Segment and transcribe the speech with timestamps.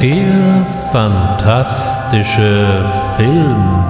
[0.00, 3.84] Der fantastische Film.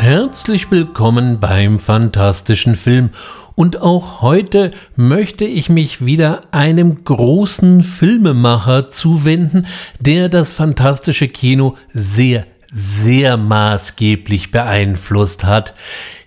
[0.00, 3.10] Herzlich willkommen beim fantastischen Film
[3.58, 9.66] und auch heute möchte ich mich wieder einem großen Filmemacher zuwenden,
[9.98, 15.74] der das fantastische Kino sehr, sehr maßgeblich beeinflusst hat.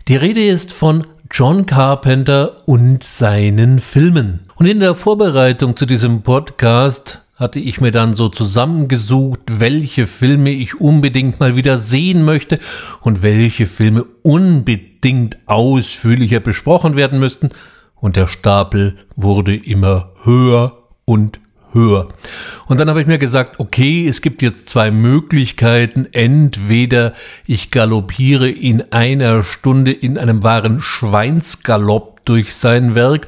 [0.10, 4.42] Die Rede ist von John Carpenter und seinen Filmen.
[4.56, 10.52] Und in der Vorbereitung zu diesem Podcast hatte ich mir dann so zusammengesucht, welche Filme
[10.52, 12.60] ich unbedingt mal wieder sehen möchte
[13.02, 17.50] und welche Filme unbedingt ausführlicher besprochen werden müssten.
[17.96, 21.40] Und der Stapel wurde immer höher und
[21.74, 22.10] höher.
[22.68, 26.08] Und dann habe ich mir gesagt, okay, es gibt jetzt zwei Möglichkeiten.
[26.12, 27.14] Entweder
[27.48, 33.28] ich galoppiere in einer Stunde in einem wahren Schweinsgalopp durch sein Werk,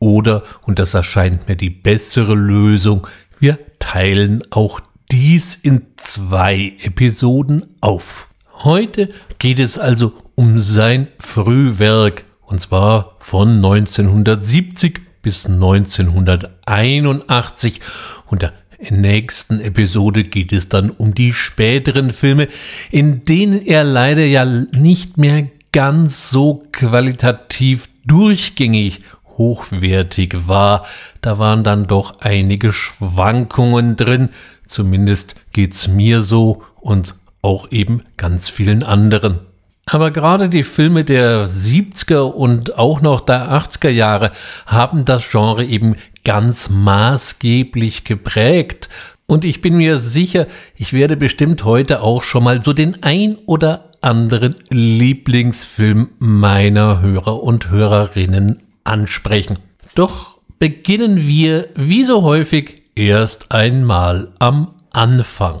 [0.00, 3.08] oder, und das erscheint mir die bessere Lösung,
[3.40, 8.28] wir teilen auch dies in zwei Episoden auf.
[8.64, 9.08] Heute
[9.38, 17.80] geht es also um sein Frühwerk, und zwar von 1970 bis 1981.
[18.26, 18.52] Und der
[18.90, 22.48] nächsten Episode geht es dann um die späteren Filme,
[22.90, 29.02] in denen er leider ja nicht mehr ganz so qualitativ durchgängig
[29.38, 30.84] hochwertig war.
[31.20, 34.30] Da waren dann doch einige Schwankungen drin.
[34.66, 39.40] Zumindest geht's mir so und auch eben ganz vielen anderen.
[39.86, 44.32] Aber gerade die Filme der 70er und auch noch der 80er Jahre
[44.66, 48.90] haben das Genre eben ganz maßgeblich geprägt.
[49.24, 53.36] Und ich bin mir sicher, ich werde bestimmt heute auch schon mal so den ein
[53.46, 59.58] oder anderen Lieblingsfilm meiner Hörer und Hörerinnen ansprechen.
[59.94, 65.60] Doch beginnen wir wie so häufig erst einmal am Anfang.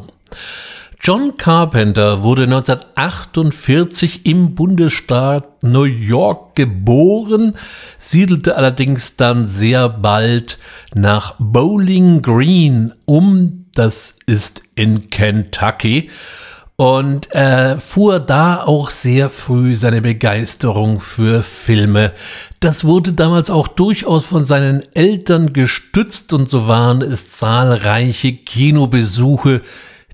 [1.00, 7.56] John Carpenter wurde 1948 im Bundesstaat New York geboren,
[7.98, 10.58] siedelte allerdings dann sehr bald
[10.94, 16.10] nach Bowling Green um, das ist in Kentucky,
[16.80, 22.12] und äh, fuhr da auch sehr früh seine Begeisterung für Filme.
[22.60, 29.60] Das wurde damals auch durchaus von seinen Eltern gestützt und so waren es zahlreiche Kinobesuche,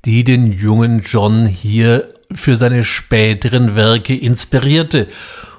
[0.07, 5.09] die den jungen John hier für seine späteren Werke inspirierte.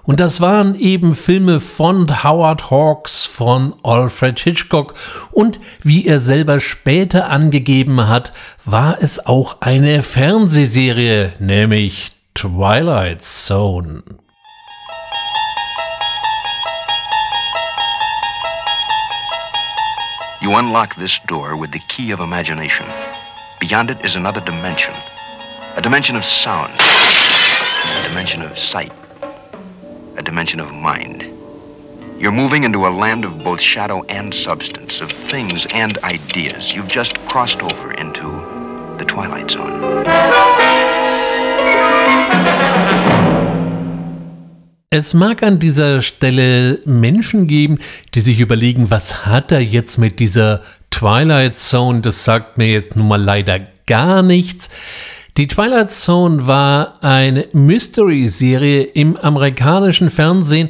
[0.06, 4.94] Und das waren eben Filme von Howard Hawks, von Alfred Hitchcock
[5.32, 8.32] und wie er selber später angegeben hat,
[8.66, 14.04] war es auch eine Fernsehserie, nämlich Twilight Zone.
[20.42, 22.86] You unlock this door with the key of imagination.
[23.60, 24.94] Beyond it is another dimension.
[25.76, 26.72] A dimension of sound.
[26.80, 28.92] A dimension of sight.
[30.18, 31.24] A dimension of mind.
[32.18, 36.74] You're moving into a land of both shadow and substance, of things and ideas.
[36.74, 38.30] You've just crossed over into
[38.98, 40.06] the Twilight Zone.
[44.90, 47.80] Es mag an dieser Stelle Menschen geben,
[48.14, 52.00] die sich überlegen, was hat er jetzt mit dieser Twilight Zone?
[52.00, 54.70] Das sagt mir jetzt nun mal leider gar nichts.
[55.38, 60.70] Die Twilight Zone war eine Mystery-Serie im amerikanischen Fernsehen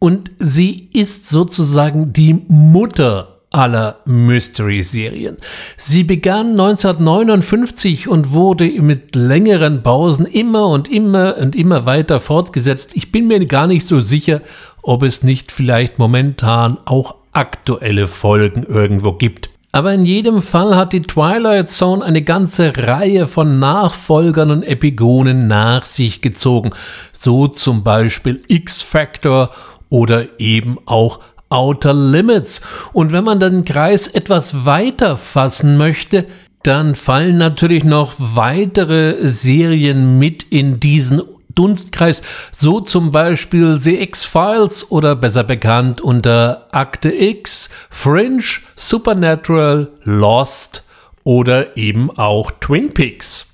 [0.00, 5.36] und sie ist sozusagen die Mutter aller Mystery-Serien.
[5.76, 12.96] Sie begann 1959 und wurde mit längeren Pausen immer und immer und immer weiter fortgesetzt.
[12.96, 14.40] Ich bin mir gar nicht so sicher,
[14.82, 19.50] ob es nicht vielleicht momentan auch aktuelle Folgen irgendwo gibt.
[19.72, 25.46] Aber in jedem Fall hat die Twilight Zone eine ganze Reihe von Nachfolgern und Epigonen
[25.46, 26.70] nach sich gezogen,
[27.12, 29.50] so zum Beispiel X-Factor
[29.88, 31.20] oder eben auch
[31.50, 32.62] Outer Limits.
[32.92, 36.26] Und wenn man den Kreis etwas weiter fassen möchte,
[36.64, 41.22] dann fallen natürlich noch weitere Serien mit in diesen
[41.54, 42.22] Dunstkreis,
[42.56, 50.84] so zum Beispiel The X-Files oder besser bekannt unter Akte X, Fringe, Supernatural, Lost
[51.24, 53.49] oder eben auch Twin Peaks.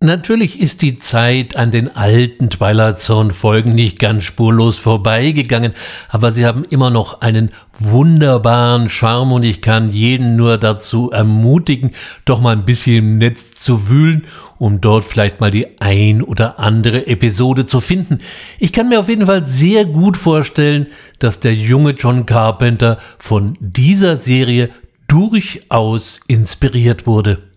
[0.00, 5.72] Natürlich ist die Zeit an den alten Twilight Zone Folgen nicht ganz spurlos vorbeigegangen,
[6.08, 11.90] aber sie haben immer noch einen wunderbaren Charme und ich kann jeden nur dazu ermutigen,
[12.24, 16.60] doch mal ein bisschen im Netz zu wühlen, um dort vielleicht mal die ein oder
[16.60, 18.20] andere Episode zu finden.
[18.60, 20.86] Ich kann mir auf jeden Fall sehr gut vorstellen,
[21.18, 24.70] dass der junge John Carpenter von dieser Serie
[25.08, 27.47] durchaus inspiriert wurde.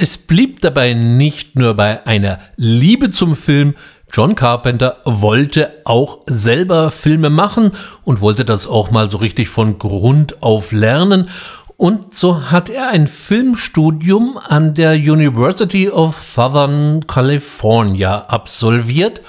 [0.00, 3.74] Es blieb dabei nicht nur bei einer Liebe zum Film,
[4.12, 7.72] John Carpenter wollte auch selber Filme machen
[8.04, 11.28] und wollte das auch mal so richtig von Grund auf lernen.
[11.76, 19.20] Und so hat er ein Filmstudium an der University of Southern California absolviert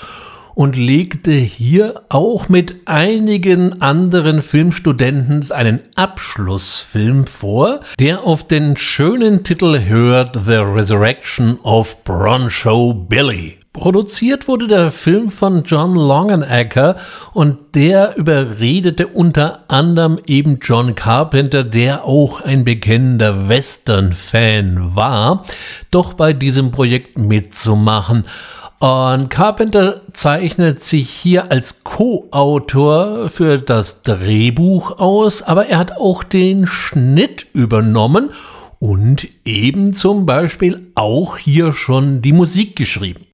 [0.59, 9.45] und legte hier auch mit einigen anderen Filmstudenten einen Abschlussfilm vor, der auf den schönen
[9.45, 13.55] Titel hört The Resurrection of Broncho Billy.
[13.71, 16.97] Produziert wurde der Film von John Longenecker
[17.31, 25.45] und der überredete unter anderem eben John Carpenter, der auch ein bekennender Western-Fan war,
[25.89, 28.25] doch bei diesem Projekt mitzumachen.
[28.79, 36.23] Und Carpenter zeichnet sich hier als Co-Autor für das Drehbuch aus, aber er hat auch
[36.23, 38.29] den Schnitt übernommen
[38.79, 43.28] und eben zum Beispiel auch hier schon die Musik geschrieben.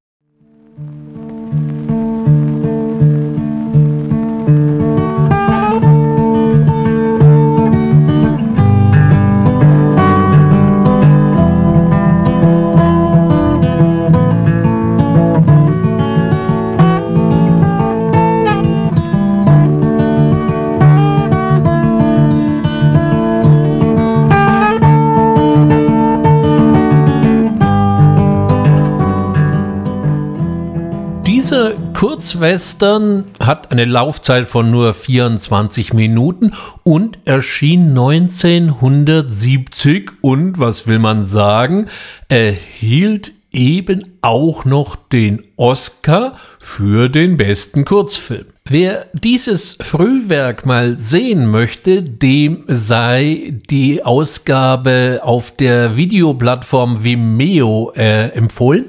[32.25, 41.27] Kurzwestern hat eine Laufzeit von nur 24 Minuten und erschien 1970 und, was will man
[41.27, 41.86] sagen,
[42.27, 48.48] erhielt eben auch noch den Oscar für den besten Kurzfilm.
[48.68, 58.30] Wer dieses Frühwerk mal sehen möchte, dem sei die Ausgabe auf der Videoplattform Vimeo äh,
[58.30, 58.86] empfohlen.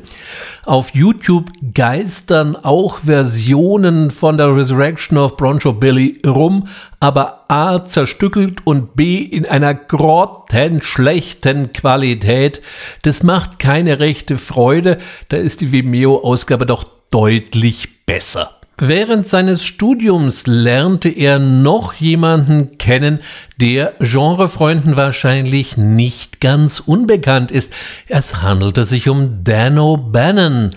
[0.64, 6.67] Auf YouTube geistern auch Versionen von der Resurrection of Broncho Billy rum,
[6.99, 12.62] aber A zerstückelt und B in einer grottenschlechten Qualität.
[13.02, 14.96] Das macht keine rechte Freude,
[15.29, 18.56] da ist die Vimeo-Ausgabe doch deutlich besser.
[18.78, 23.20] Während seines Studiums lernte er noch jemanden kennen,
[23.56, 27.73] der Genrefreunden wahrscheinlich nicht ganz unbekannt ist.
[28.06, 30.73] Es handelte sich um Dan O'Bannon.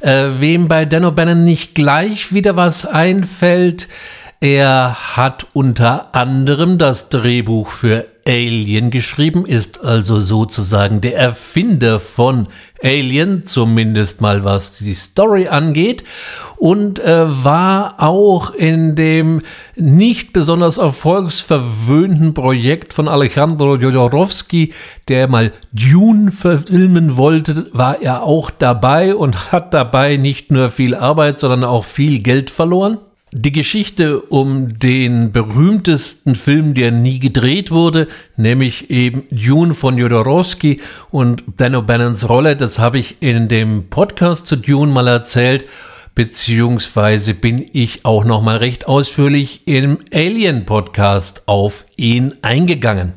[0.00, 3.86] Äh, wem bei Dan O'Bannon nicht gleich wieder was einfällt,
[4.40, 12.46] er hat unter anderem das Drehbuch für Alien geschrieben, ist also sozusagen der Erfinder von
[12.82, 16.04] Alien, zumindest mal was die Story angeht,
[16.56, 19.42] und äh, war auch in dem
[19.74, 24.72] nicht besonders erfolgsverwöhnten Projekt von Alejandro Jodorowsky,
[25.08, 30.94] der mal Dune verfilmen wollte, war er auch dabei und hat dabei nicht nur viel
[30.94, 32.98] Arbeit, sondern auch viel Geld verloren.
[33.34, 40.82] Die Geschichte um den berühmtesten Film, der nie gedreht wurde, nämlich eben Dune von Jodorowsky
[41.10, 45.64] und Dan O'Bannons Rolle, das habe ich in dem Podcast zu Dune mal erzählt,
[46.14, 53.14] beziehungsweise bin ich auch noch mal recht ausführlich im Alien Podcast auf ihn eingegangen.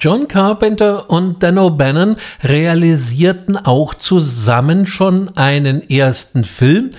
[0.00, 6.90] John Carpenter und Dan O'Bannon realisierten auch zusammen schon einen ersten Film,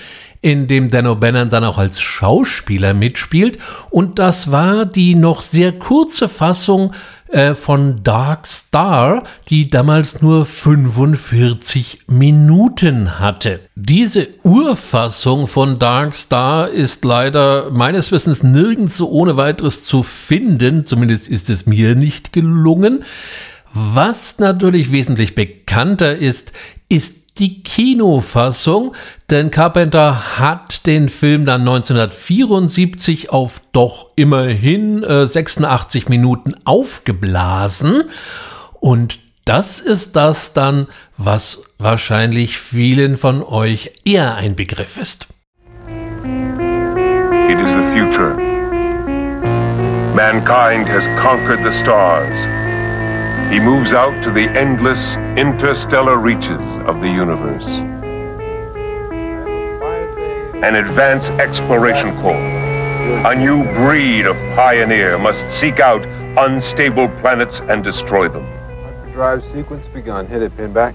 [0.41, 3.57] in dem Dan O'Bannon dann auch als Schauspieler mitspielt.
[3.89, 6.93] Und das war die noch sehr kurze Fassung
[7.27, 13.59] äh, von Dark Star, die damals nur 45 Minuten hatte.
[13.75, 20.85] Diese Urfassung von Dark Star ist leider meines Wissens nirgends so ohne weiteres zu finden,
[20.85, 23.03] zumindest ist es mir nicht gelungen.
[23.73, 26.53] Was natürlich wesentlich bekannter ist,
[26.87, 28.93] ist die Kinofassung,
[29.29, 38.03] denn Carpenter hat den Film dann 1974 auf doch immerhin äh, 86 Minuten aufgeblasen
[38.79, 45.27] und das ist das dann, was wahrscheinlich vielen von euch eher ein Begriff ist.
[45.87, 48.35] It is the future.
[50.13, 52.58] Mankind has conquered the stars.
[53.51, 57.65] He moves out to the endless interstellar reaches of the universe.
[60.63, 62.35] an advance exploration corps.
[63.25, 66.05] A new breed of pioneer must seek out
[66.37, 68.45] unstable planets and destroy them.
[69.13, 70.27] Drive sequence begun.
[70.27, 70.93] Hit it, Pinback.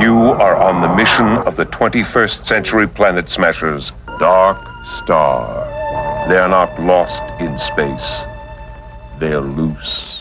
[0.00, 4.58] You are on the mission of the 21st century planet smashers, Dark
[5.04, 6.28] Star.
[6.28, 9.20] They are not lost in space.
[9.20, 10.17] They are loose.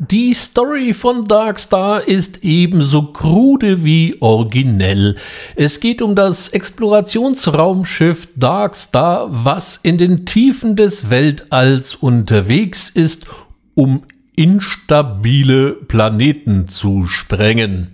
[0.00, 5.16] Die Story von Darkstar ist ebenso krude wie originell.
[5.56, 13.26] Es geht um das Explorationsraumschiff Darkstar, was in den Tiefen des Weltalls unterwegs ist,
[13.74, 14.04] um
[14.36, 17.90] instabile Planeten zu sprengen.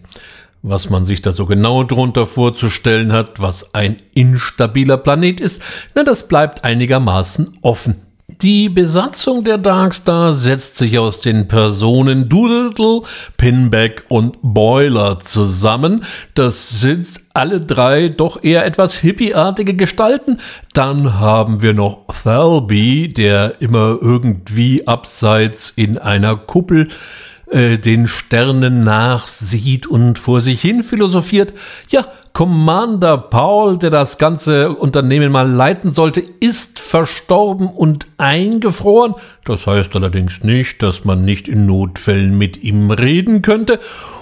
[0.61, 5.63] Was man sich da so genau drunter vorzustellen hat, was ein instabiler Planet ist,
[5.95, 8.03] na, das bleibt einigermaßen offen.
[8.41, 13.03] Die Besatzung der Darkstar setzt sich aus den Personen Doodle,
[13.37, 16.05] Pinback und Boiler zusammen.
[16.35, 20.41] Das sind alle drei doch eher etwas hippieartige Gestalten.
[20.73, 26.89] Dann haben wir noch Thalby, der immer irgendwie abseits in einer Kuppel
[27.55, 31.55] äh, den Sternen nachsieht und vor sich hin philosophiert.
[31.89, 39.15] Ja, Commander Paul, der das ganze Unternehmen mal leiten sollte, ist verstorben und eingefroren.
[39.45, 43.79] Das heißt allerdings nicht, dass man nicht in Notfällen mit ihm reden könnte.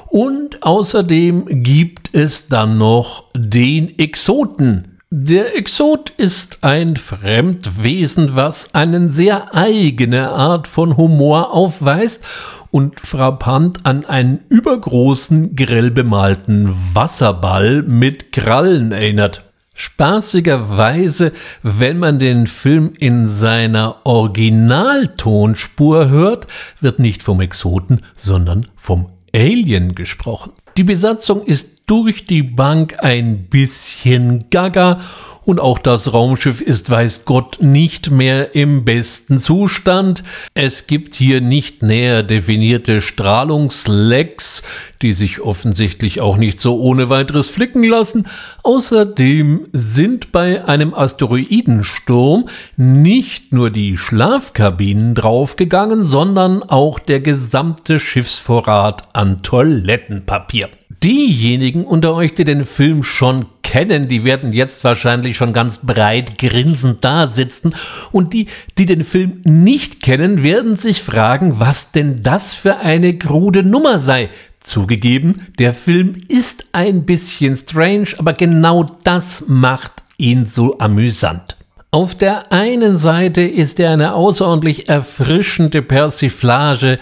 [0.08, 4.98] Und außerdem gibt es dann noch den Exoten.
[5.08, 12.24] Der Exot ist ein Fremdwesen, was eine sehr eigene Art von Humor aufweist
[12.72, 19.44] und frappant an einen übergroßen, grell bemalten Wasserball mit Krallen erinnert.
[19.74, 26.46] Spaßigerweise, wenn man den Film in seiner Originaltonspur hört,
[26.80, 30.52] wird nicht vom Exoten, sondern vom Alien gesprochen.
[30.76, 35.00] Die Besatzung ist durch die Bank ein bisschen gaga
[35.44, 40.22] und auch das Raumschiff ist, weiß Gott, nicht mehr im besten Zustand.
[40.54, 44.62] Es gibt hier nicht näher definierte Strahlungslecks,
[45.02, 48.26] die sich offensichtlich auch nicht so ohne weiteres flicken lassen.
[48.62, 59.08] Außerdem sind bei einem Asteroidensturm nicht nur die Schlafkabinen draufgegangen, sondern auch der gesamte Schiffsvorrat
[59.12, 60.68] an Toilettenpapier.
[61.02, 66.36] Diejenigen unter euch, die den Film schon kennen, die werden jetzt wahrscheinlich schon ganz breit
[66.38, 67.74] grinsend da sitzen.
[68.10, 73.16] Und die, die den Film nicht kennen, werden sich fragen, was denn das für eine
[73.16, 74.28] krude Nummer sei.
[74.62, 81.56] Zugegeben, der Film ist ein bisschen strange, aber genau das macht ihn so amüsant.
[81.90, 86.98] Auf der einen Seite ist er eine außerordentlich erfrischende Persiflage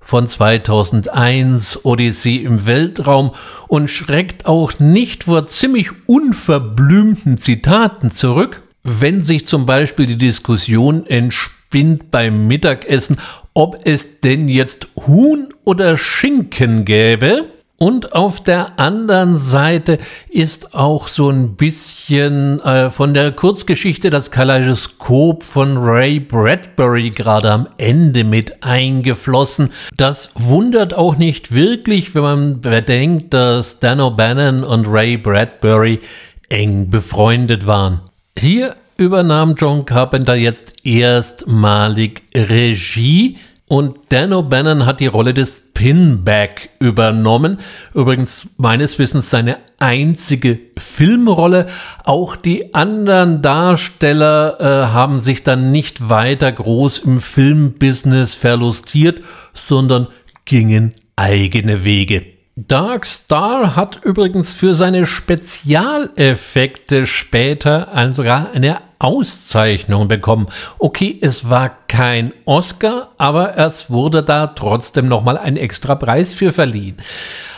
[0.00, 3.32] von 2001 Odyssee im Weltraum
[3.68, 11.06] und schreckt auch nicht vor ziemlich unverblümten Zitaten zurück, wenn sich zum Beispiel die Diskussion
[11.06, 13.18] entspinnt beim Mittagessen,
[13.54, 17.44] ob es denn jetzt Huhn oder Schinken gäbe.
[17.82, 24.30] Und auf der anderen Seite ist auch so ein bisschen äh, von der Kurzgeschichte das
[24.30, 29.72] Kaleidoskop von Ray Bradbury gerade am Ende mit eingeflossen.
[29.96, 36.00] Das wundert auch nicht wirklich, wenn man bedenkt, dass Dan O'Bannon und Ray Bradbury
[36.50, 38.02] eng befreundet waren.
[38.38, 43.38] Hier übernahm John Carpenter jetzt erstmalig Regie
[43.70, 47.60] und Dan O'Bannon hat die Rolle des Pinback übernommen.
[47.94, 51.68] Übrigens meines Wissens seine einzige Filmrolle.
[52.04, 59.22] Auch die anderen Darsteller äh, haben sich dann nicht weiter groß im Filmbusiness verlustiert,
[59.54, 60.08] sondern
[60.46, 62.26] gingen eigene Wege.
[62.56, 70.46] Dark Star hat übrigens für seine Spezialeffekte später sogar eine Auszeichnung bekommen.
[70.78, 76.52] Okay, es war kein Oscar, aber es wurde da trotzdem nochmal ein extra Preis für
[76.52, 76.96] verliehen.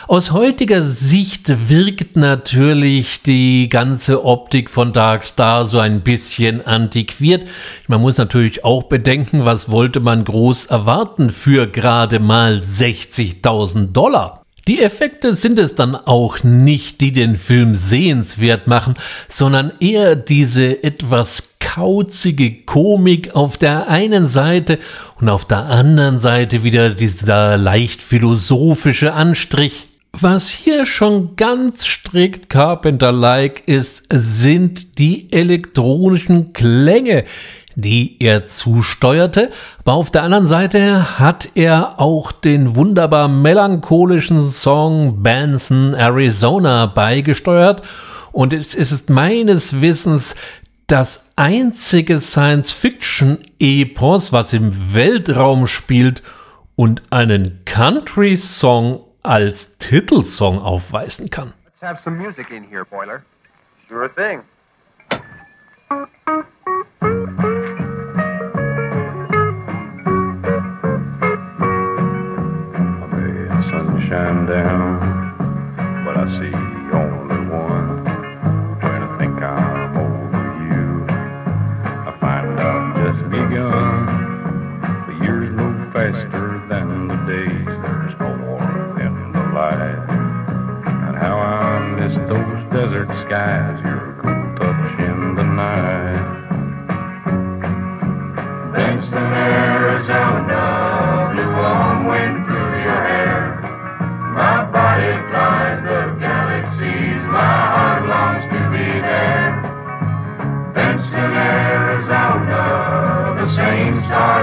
[0.07, 7.47] Aus heutiger Sicht wirkt natürlich die ganze Optik von Dark Star so ein bisschen antiquiert.
[7.87, 14.42] Man muss natürlich auch bedenken, was wollte man groß erwarten für gerade mal 60.000 Dollar.
[14.69, 18.93] Die Effekte sind es dann auch nicht, die den Film sehenswert machen,
[19.27, 24.79] sondern eher diese etwas kauzige Komik auf der einen Seite
[25.19, 29.87] und auf der anderen Seite wieder dieser leicht philosophische Anstrich.
[30.13, 37.25] Was hier schon ganz strikt Carpenter-like ist, sind die elektronischen Klänge,
[37.75, 39.51] die er zusteuerte.
[39.79, 47.81] Aber auf der anderen Seite hat er auch den wunderbar melancholischen Song Benson Arizona beigesteuert.
[48.31, 50.35] Und es ist meines Wissens
[50.87, 56.23] das einzige Science-Fiction-Epos, was im Weltraum spielt
[56.75, 61.53] und einen Country-Song als Titelsong aufweisen kann.
[61.65, 63.21] Let's have some music in here, Boiler.
[63.89, 64.41] Sure thing.
[74.13, 76.62] Sunshine down, but I see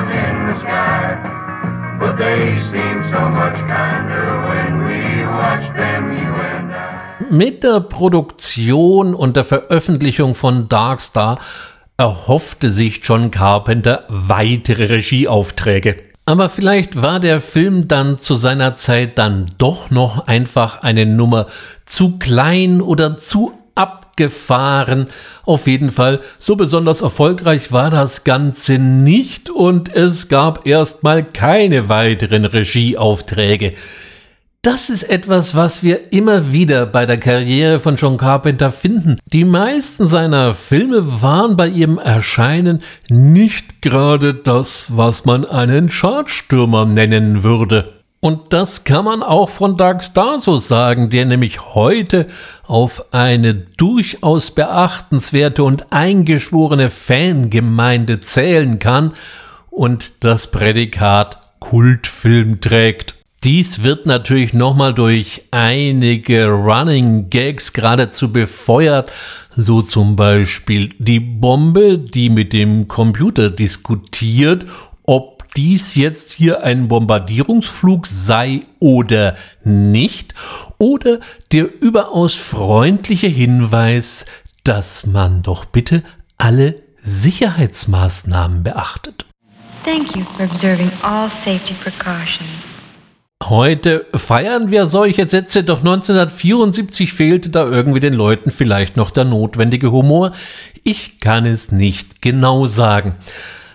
[0.00, 1.16] stars in the sky,
[1.98, 7.34] but they seem so much kinder when we watch them, you and I.
[7.34, 11.38] Mit der Produktion und der Veröffentlichung von Darkstar
[11.96, 15.96] erhoffte sich John Carpenter weitere Regieaufträge.
[16.26, 21.46] Aber vielleicht war der Film dann zu seiner Zeit dann doch noch einfach eine Nummer
[21.84, 23.52] zu klein oder zu
[24.20, 25.06] abgefahren.
[25.44, 31.88] Auf jeden Fall, so besonders erfolgreich war das Ganze nicht und es gab erstmal keine
[31.88, 33.72] weiteren Regieaufträge.
[34.62, 39.18] Das ist etwas, was wir immer wieder bei der Karriere von John Carpenter finden.
[39.32, 46.84] Die meisten seiner Filme waren bei ihrem Erscheinen nicht gerade das, was man einen Chartstürmer
[46.84, 47.99] nennen würde.
[48.22, 52.26] Und das kann man auch von Dark Star so sagen, der nämlich heute
[52.66, 59.14] auf eine durchaus beachtenswerte und eingeschworene Fangemeinde zählen kann
[59.70, 63.14] und das Prädikat Kultfilm trägt.
[63.42, 69.10] Dies wird natürlich nochmal durch einige Running Gags geradezu befeuert,
[69.56, 74.66] so zum Beispiel die Bombe, die mit dem Computer diskutiert,
[75.06, 80.34] ob dies jetzt hier ein Bombardierungsflug sei oder nicht,
[80.78, 81.20] oder
[81.52, 84.26] der überaus freundliche Hinweis,
[84.64, 86.02] dass man doch bitte
[86.36, 89.24] alle Sicherheitsmaßnahmen beachtet.
[89.84, 92.48] Thank you for observing all safety precautions.
[93.42, 99.24] Heute feiern wir solche Sätze, doch 1974 fehlte da irgendwie den Leuten vielleicht noch der
[99.24, 100.32] notwendige Humor.
[100.84, 103.16] Ich kann es nicht genau sagen.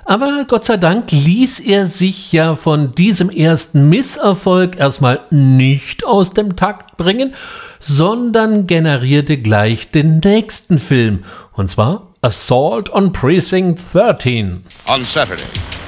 [0.07, 6.29] Aber Gott sei Dank ließ er sich ja von diesem ersten Misserfolg erstmal nicht aus
[6.29, 7.33] dem Takt bringen,
[7.79, 14.63] sondern generierte gleich den nächsten Film, und zwar Assault on Precinct 13.
[14.87, 15.43] On Saturday,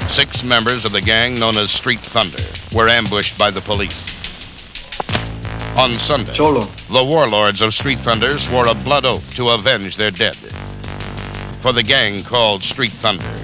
[0.09, 2.41] six members of the gang known as Street Thunder
[2.73, 3.95] were ambushed by the police.
[5.75, 6.67] On Sunday, Cholo.
[6.89, 10.37] the warlords of Street Thunder swore a blood oath to avenge their dead.
[11.61, 13.35] For the gang called Street Thunder,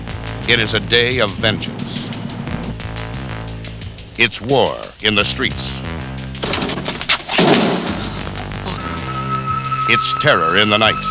[0.49, 2.05] it is a day of vengeance.
[4.19, 5.71] It's war in the streets.
[9.89, 11.01] It's terror in the night.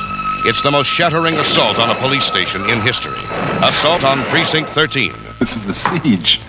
[0.45, 3.19] It's the most shattering assault on a police station in history.
[3.63, 5.13] Assault on Precinct 13.
[5.39, 6.41] This is the siege.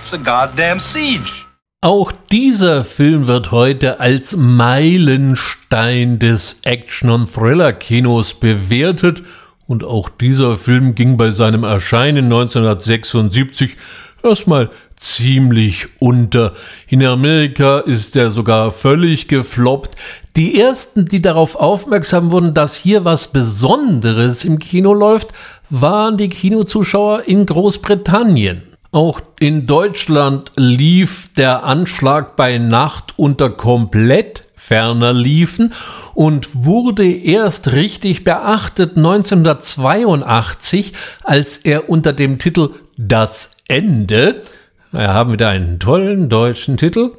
[0.00, 1.46] It's a goddamn siege.
[1.80, 9.22] Auch dieser Film wird heute als Meilenstein des Action- und Thriller-Kinos bewertet
[9.68, 13.76] und auch dieser Film ging bei seinem Erscheinen 1976
[14.24, 16.54] erstmal ziemlich unter.
[16.88, 19.94] In Amerika ist er sogar völlig gefloppt.
[20.36, 25.28] Die ersten, die darauf aufmerksam wurden, dass hier was Besonderes im Kino läuft,
[25.68, 28.62] waren die Kinozuschauer in Großbritannien.
[28.90, 35.72] Auch in Deutschland lief der Anschlag bei Nacht unter komplett ferner liefen
[36.14, 40.92] und wurde erst richtig beachtet 1982,
[41.24, 44.42] als er unter dem Titel Das Ende
[44.90, 47.12] wir haben wieder einen tollen deutschen Titel,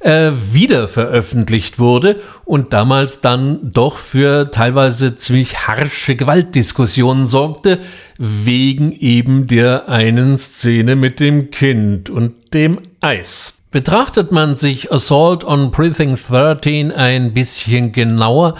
[0.00, 7.78] äh, wieder veröffentlicht wurde und damals dann doch für teilweise ziemlich harsche Gewaltdiskussionen sorgte,
[8.18, 13.61] wegen eben der einen Szene mit dem Kind und dem Eis.
[13.72, 18.56] Betrachtet man sich Assault on Precinct 13 ein bisschen genauer,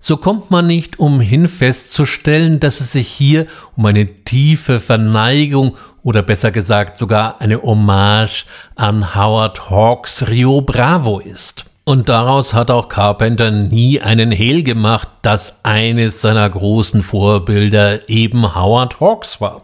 [0.00, 6.20] so kommt man nicht umhin festzustellen, dass es sich hier um eine tiefe Verneigung oder
[6.22, 8.44] besser gesagt sogar eine Hommage
[8.76, 11.64] an Howard Hawks Rio Bravo ist.
[11.84, 18.54] Und daraus hat auch Carpenter nie einen Hehl gemacht, dass eines seiner großen Vorbilder eben
[18.54, 19.62] Howard Hawks war.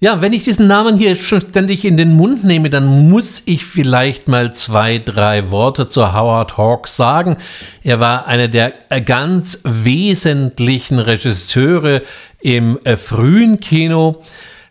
[0.00, 3.64] Ja, wenn ich diesen Namen hier schon ständig in den Mund nehme, dann muss ich
[3.64, 7.36] vielleicht mal zwei, drei Worte zu Howard Hawks sagen.
[7.82, 12.02] Er war einer der ganz wesentlichen Regisseure
[12.40, 14.22] im äh, frühen Kino.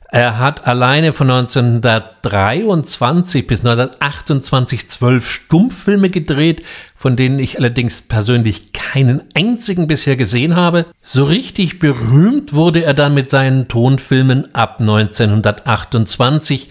[0.10, 6.64] Er hat alleine von 1923 bis 1928 zwölf Stummfilme gedreht,
[6.96, 10.86] von denen ich allerdings persönlich keinen einzigen bisher gesehen habe.
[11.02, 16.70] So richtig berühmt wurde er dann mit seinen Tonfilmen ab 1928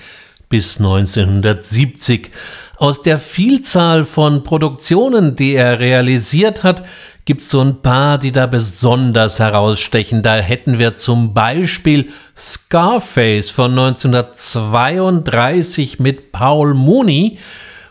[0.49, 2.31] bis 1970.
[2.79, 6.85] Aus der Vielzahl von Produktionen, die er realisiert hat,
[7.25, 10.23] gibt es so ein paar, die da besonders herausstechen.
[10.23, 17.39] Da hätten wir zum Beispiel Scarface von 1932 mit Paul Mooney,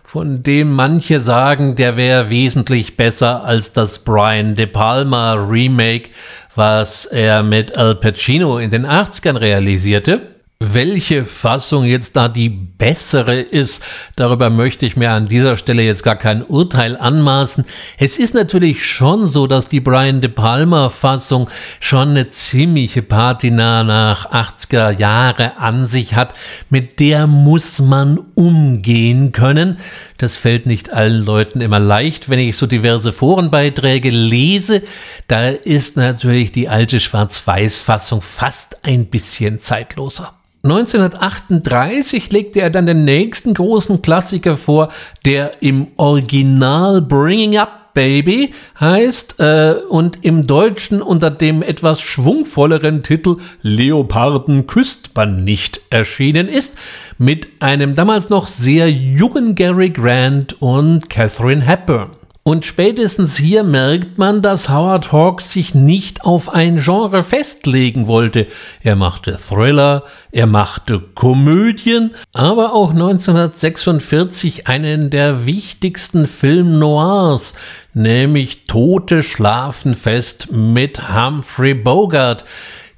[0.04, 6.12] von dem manche sagen, der wäre wesentlich besser als das Brian De Palma Remake,
[6.54, 10.35] was er mit Al Pacino in den 80ern realisierte.
[10.74, 13.84] Welche Fassung jetzt da die bessere ist,
[14.16, 17.66] darüber möchte ich mir an dieser Stelle jetzt gar kein Urteil anmaßen.
[18.00, 21.50] Es ist natürlich schon so, dass die Brian De Palma Fassung
[21.80, 26.34] schon eine ziemliche Patina nach 80er Jahre an sich hat.
[26.72, 29.78] Mit der muss man umgehen können.
[30.18, 32.28] Das fällt nicht allen Leuten immer leicht.
[32.28, 34.82] Wenn ich so diverse Forenbeiträge lese,
[35.28, 40.34] da ist natürlich die alte Schwarz-Weiß-Fassung fast ein bisschen zeitloser.
[40.66, 44.90] 1938 legte er dann den nächsten großen Klassiker vor,
[45.24, 53.04] der im Original Bringing Up Baby heißt äh, und im Deutschen unter dem etwas schwungvolleren
[53.04, 56.78] Titel Leoparden küsst man nicht erschienen ist,
[57.20, 62.25] mit einem damals noch sehr jungen Gary Grant und Catherine Hepburn.
[62.48, 68.46] Und spätestens hier merkt man, dass Howard Hawks sich nicht auf ein Genre festlegen wollte.
[68.84, 77.56] Er machte Thriller, er machte Komödien, aber auch 1946 einen der wichtigsten Film Noirs,
[77.96, 82.46] nämlich Tote schlafen fest mit Humphrey Bogart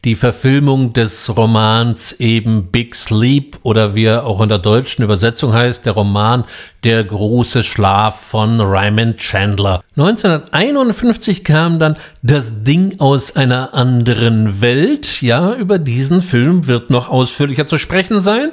[0.07, 5.53] die Verfilmung des Romans eben Big Sleep oder wie er auch in der deutschen Übersetzung
[5.53, 6.45] heißt, der Roman
[6.83, 9.81] Der große Schlaf von Raymond Chandler.
[9.97, 15.23] 1951 kam dann Das Ding aus einer anderen Welt.
[15.23, 18.51] Ja, über diesen Film wird noch ausführlicher zu sprechen sein.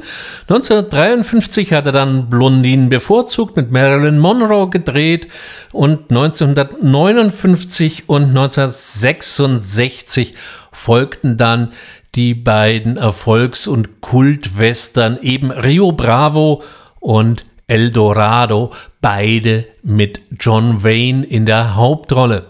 [0.48, 5.28] 1953 hat er dann Blondinen bevorzugt mit Marilyn Monroe gedreht
[5.72, 10.34] und 1959 und 1966
[10.72, 11.72] folgten dann
[12.14, 16.62] die beiden Erfolgs- und Kultwestern eben Rio Bravo
[17.00, 22.46] und El Dorado, beide mit John Wayne in der Hauptrolle.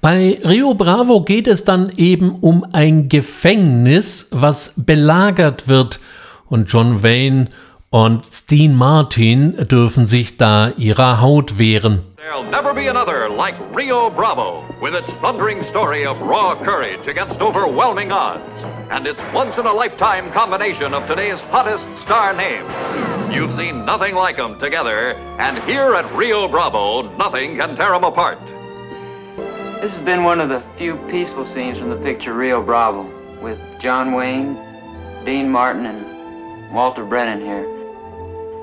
[0.00, 5.98] Bei Rio Bravo geht es dann eben um ein Gefängnis, was belagert wird
[6.46, 7.48] und John Wayne
[7.90, 12.02] und Steen Martin dürfen sich da ihrer Haut wehren.
[12.18, 17.40] There'll never be another like Rio Bravo, with its thundering story of raw courage against
[17.40, 22.68] overwhelming odds, and its once in a lifetime combination of today's hottest star names.
[23.32, 28.02] You've seen nothing like them together, and here at Rio Bravo, nothing can tear them
[28.02, 28.44] apart.
[29.80, 33.08] This has been one of the few peaceful scenes from the picture Rio Bravo,
[33.40, 34.56] with John Wayne,
[35.24, 37.64] Dean Martin, and Walter Brennan here,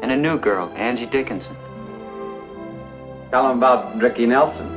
[0.04, 1.56] and a new girl, Angie Dickinson.
[3.32, 4.68] Tell him about Ricky Nelson.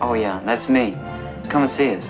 [0.00, 0.96] Oh yeah, that's me.
[1.48, 2.04] Come and see us.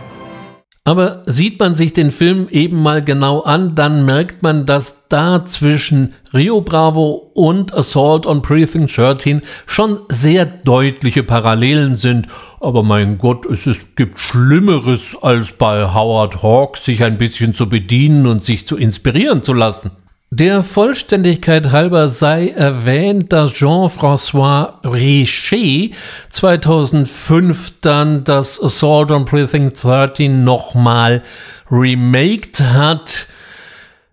[0.84, 5.44] Aber sieht man sich den Film eben mal genau an, dann merkt man, dass da
[5.44, 12.26] zwischen Rio Bravo und Assault on Precinct 13 schon sehr deutliche Parallelen sind.
[12.58, 17.68] Aber mein Gott, es ist, gibt Schlimmeres, als bei Howard Hawks sich ein bisschen zu
[17.68, 19.92] bedienen und sich zu inspirieren zu lassen.
[20.34, 25.94] Der Vollständigkeit halber sei erwähnt, dass Jean-François Richer
[26.30, 31.22] 2005 dann das Assault on Precinct 13 nochmal
[31.70, 33.26] remaked hat.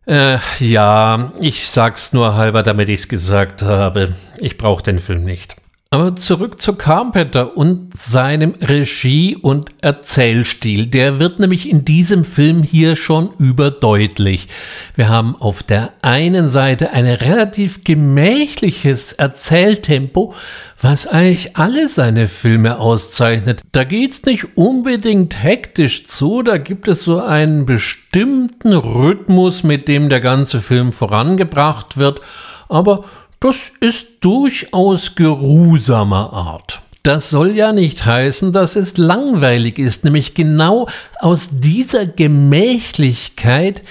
[0.08, 4.14] Äh, ja, ich sag's nur halber, damit ich's gesagt habe.
[4.40, 5.56] Ich brauche den Film nicht.
[5.92, 10.86] Aber zurück zu Carpenter und seinem Regie- und Erzählstil.
[10.86, 14.50] Der wird nämlich in diesem Film hier schon überdeutlich.
[14.94, 20.36] Wir haben auf der einen Seite ein relativ gemächliches Erzähltempo,
[20.80, 23.64] was eigentlich alle seine Filme auszeichnet.
[23.72, 30.10] Da geht's nicht unbedingt hektisch zu, da gibt es so einen bestimmten Rhythmus, mit dem
[30.10, 32.22] der ganze Film vorangebracht wird,
[32.68, 33.06] aber
[33.40, 36.82] Das ist durchaus geruhsamer Art.
[37.04, 43.82] Das soll ja nicht heißen, dass es langweilig ist, nämlich genau aus dieser Gemächlichkeit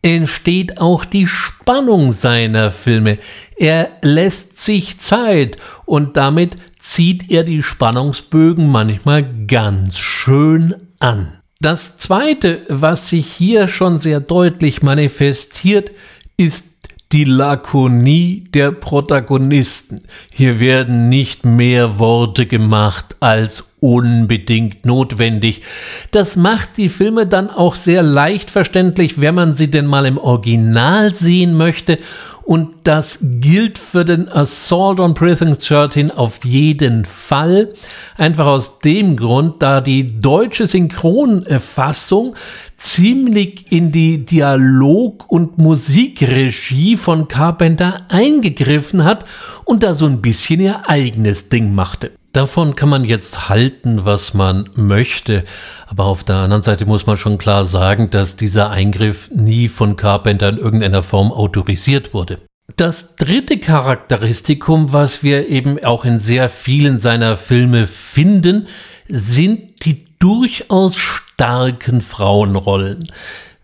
[0.00, 3.18] entsteht auch die Spannung seiner Filme.
[3.56, 11.40] Er lässt sich Zeit und damit zieht er die Spannungsbögen manchmal ganz schön an.
[11.60, 15.90] Das Zweite, was sich hier schon sehr deutlich manifestiert,
[16.36, 16.73] ist
[17.14, 20.00] die Lakonie der Protagonisten.
[20.32, 25.62] Hier werden nicht mehr Worte gemacht als unbedingt notwendig.
[26.10, 30.18] Das macht die Filme dann auch sehr leicht verständlich, wenn man sie denn mal im
[30.18, 32.00] Original sehen möchte
[32.44, 37.72] und das gilt für den Assault on Prison 13 auf jeden Fall.
[38.18, 42.34] Einfach aus dem Grund, da die deutsche Synchronfassung
[42.76, 49.24] ziemlich in die Dialog- und Musikregie von Carpenter eingegriffen hat
[49.64, 52.12] und da so ein bisschen ihr eigenes Ding machte.
[52.34, 55.44] Davon kann man jetzt halten, was man möchte,
[55.86, 59.94] aber auf der anderen Seite muss man schon klar sagen, dass dieser Eingriff nie von
[59.94, 62.40] Carpenter in irgendeiner Form autorisiert wurde.
[62.74, 68.66] Das dritte Charakteristikum, was wir eben auch in sehr vielen seiner Filme finden,
[69.06, 73.12] sind die durchaus starken Frauenrollen.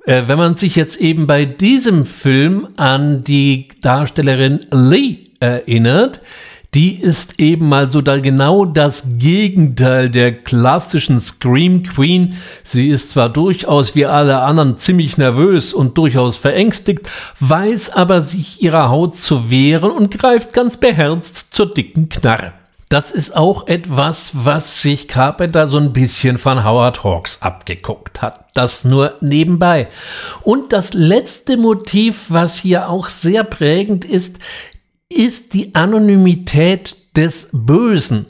[0.07, 6.21] Äh, wenn man sich jetzt eben bei diesem Film an die Darstellerin Lee erinnert,
[6.75, 12.37] die ist eben mal so da genau das Gegenteil der klassischen Scream Queen.
[12.63, 17.09] Sie ist zwar durchaus wie alle anderen ziemlich nervös und durchaus verängstigt,
[17.41, 22.53] weiß aber sich ihrer Haut zu wehren und greift ganz beherzt zur dicken Knarre.
[22.91, 28.47] Das ist auch etwas, was sich Carpenter so ein bisschen von Howard Hawks abgeguckt hat.
[28.55, 29.87] Das nur nebenbei.
[30.43, 34.41] Und das letzte Motiv, was hier auch sehr prägend ist,
[35.11, 38.27] ist die Anonymität des Bösen.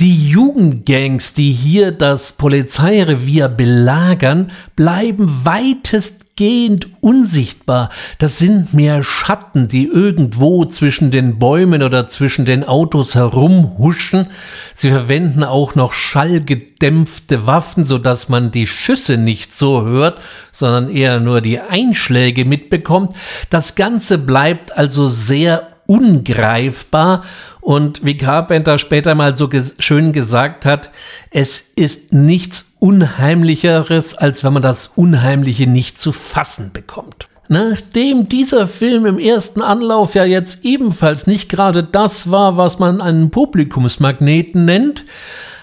[0.00, 7.88] Die Jugendgangs, die hier das Polizeirevier belagern, bleiben weitestgehend unsichtbar.
[8.18, 14.26] Das sind mehr Schatten, die irgendwo zwischen den Bäumen oder zwischen den Autos herumhuschen.
[14.74, 20.18] Sie verwenden auch noch schallgedämpfte Waffen, sodass man die Schüsse nicht so hört,
[20.52, 23.14] sondern eher nur die Einschläge mitbekommt.
[23.48, 27.24] Das Ganze bleibt also sehr ungreifbar
[27.60, 30.90] und wie Carpenter später mal so ges schön gesagt hat,
[31.30, 37.28] es ist nichts Unheimlicheres, als wenn man das Unheimliche nicht zu fassen bekommt.
[37.48, 43.00] Nachdem dieser Film im ersten Anlauf ja jetzt ebenfalls nicht gerade das war, was man
[43.00, 45.04] einen Publikumsmagneten nennt,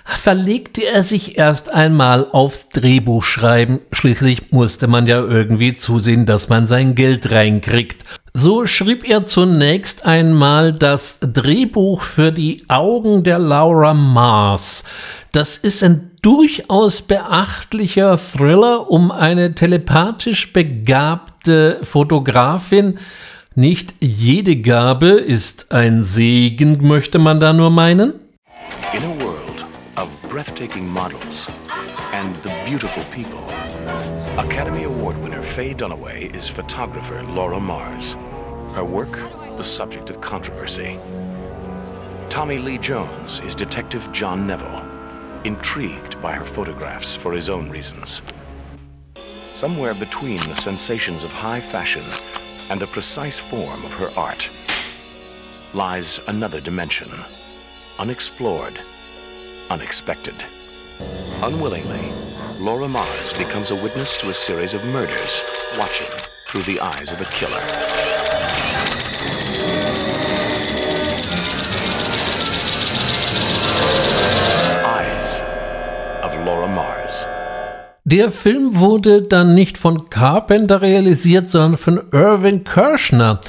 [0.06, 3.80] verlegte er sich erst einmal aufs Drehbuch schreiben.
[3.92, 8.04] Schließlich musste man ja irgendwie zusehen, dass man sein Geld reinkriegt.
[8.36, 14.84] So schrieb er zunächst einmal das Drehbuch für die Augen der Laura Mars.
[15.32, 22.98] Das ist ein durchaus beachtlicher Thriller um eine telepathisch begabte Fotografin.
[23.54, 28.15] Nicht jede Gabe ist ein Segen, möchte man da nur meinen.
[28.93, 29.63] In a world
[29.96, 31.48] of breathtaking models
[32.19, 33.43] and the beautiful people,
[34.38, 38.13] Academy Award winner Faye Dunaway is photographer Laura Mars.
[38.74, 39.12] Her work,
[39.56, 41.00] the subject of controversy.
[42.28, 44.84] Tommy Lee Jones is Detective John Neville,
[45.44, 48.24] intrigued by her photographs for his own reasons.
[49.54, 52.10] Somewhere between the sensations of high fashion
[52.72, 54.50] and the precise form of her art
[55.76, 57.12] lies another dimension,
[58.00, 58.82] unexplored,
[59.70, 60.44] unexpected.
[61.44, 65.44] Unwillingly, Laura Mars becomes a witness to a series of murders,
[65.78, 66.08] watching
[66.48, 67.60] through the eyes of a killer.
[74.86, 75.42] Eyes
[76.22, 77.26] of Laura Mars.
[78.06, 83.39] Der Film wurde dann nicht von Carpenter realisiert, sondern von Irving Kirschner.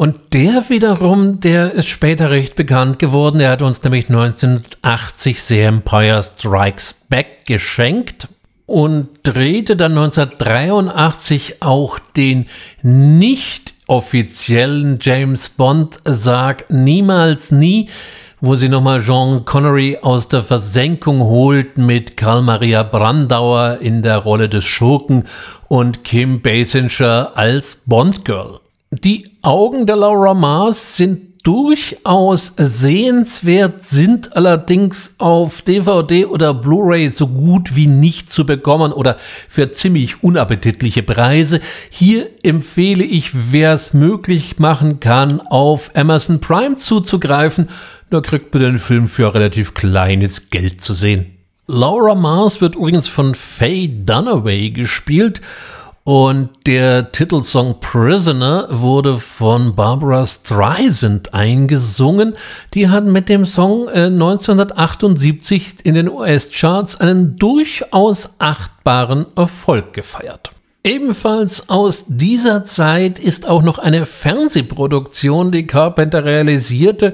[0.00, 3.38] Und der wiederum, der ist später recht bekannt geworden.
[3.38, 8.26] Er hat uns nämlich 1980 The Empire Strikes Back geschenkt
[8.64, 12.46] und drehte dann 1983 auch den
[12.80, 17.90] nicht offiziellen James Bond Sag Niemals Nie,
[18.40, 24.16] wo sie nochmal Jean Connery aus der Versenkung holt mit Karl Maria Brandauer in der
[24.16, 25.24] Rolle des Schurken
[25.68, 28.59] und Kim Basinger als Bond Girl.
[28.92, 37.28] Die Augen der Laura Mars sind durchaus sehenswert, sind allerdings auf DVD oder Blu-ray so
[37.28, 41.60] gut wie nicht zu bekommen oder für ziemlich unappetitliche Preise.
[41.88, 47.68] Hier empfehle ich, wer es möglich machen kann, auf Amazon Prime zuzugreifen.
[48.10, 51.36] Da kriegt man den Film für relativ kleines Geld zu sehen.
[51.68, 55.40] Laura Mars wird übrigens von Faye Dunaway gespielt
[56.04, 62.34] und der Titelsong Prisoner wurde von Barbara Streisand eingesungen.
[62.74, 70.50] Die hat mit dem Song äh, 1978 in den US-Charts einen durchaus achtbaren Erfolg gefeiert.
[70.82, 77.12] Ebenfalls aus dieser Zeit ist auch noch eine Fernsehproduktion, die Carpenter realisierte.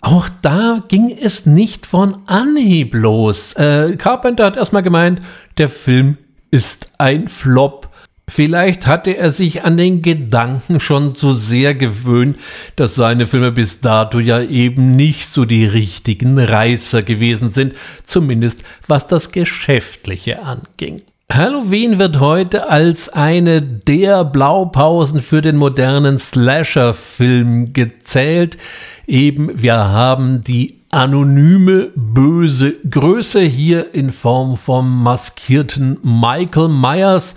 [0.00, 3.54] Auch da ging es nicht von Anhieb los.
[3.54, 5.18] Äh, Carpenter hat erstmal gemeint,
[5.58, 6.18] der Film
[6.52, 7.85] ist ein Flop.
[8.28, 12.36] Vielleicht hatte er sich an den Gedanken schon zu sehr gewöhnt,
[12.74, 18.64] dass seine Filme bis dato ja eben nicht so die richtigen Reißer gewesen sind, zumindest
[18.88, 21.02] was das Geschäftliche anging.
[21.32, 28.58] Halloween wird heute als eine der Blaupausen für den modernen Slasher-Film gezählt.
[29.06, 37.34] Eben, wir haben die anonyme böse Größe hier in Form vom maskierten Michael Myers,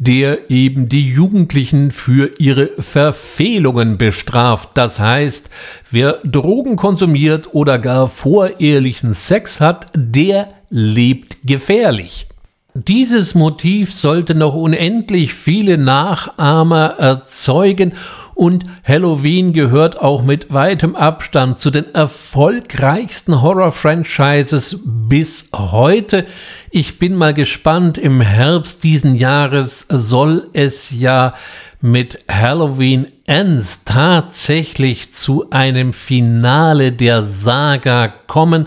[0.00, 4.70] der eben die Jugendlichen für ihre Verfehlungen bestraft.
[4.74, 5.50] Das heißt,
[5.88, 12.26] wer Drogen konsumiert oder gar vorehelichen Sex hat, der lebt gefährlich.
[12.74, 17.92] Dieses Motiv sollte noch unendlich viele Nachahmer erzeugen
[18.36, 26.26] und Halloween gehört auch mit weitem Abstand zu den erfolgreichsten Horror-Franchises bis heute.
[26.70, 31.32] Ich bin mal gespannt, im Herbst diesen Jahres soll es ja
[31.80, 38.66] mit Halloween Ends tatsächlich zu einem Finale der Saga kommen.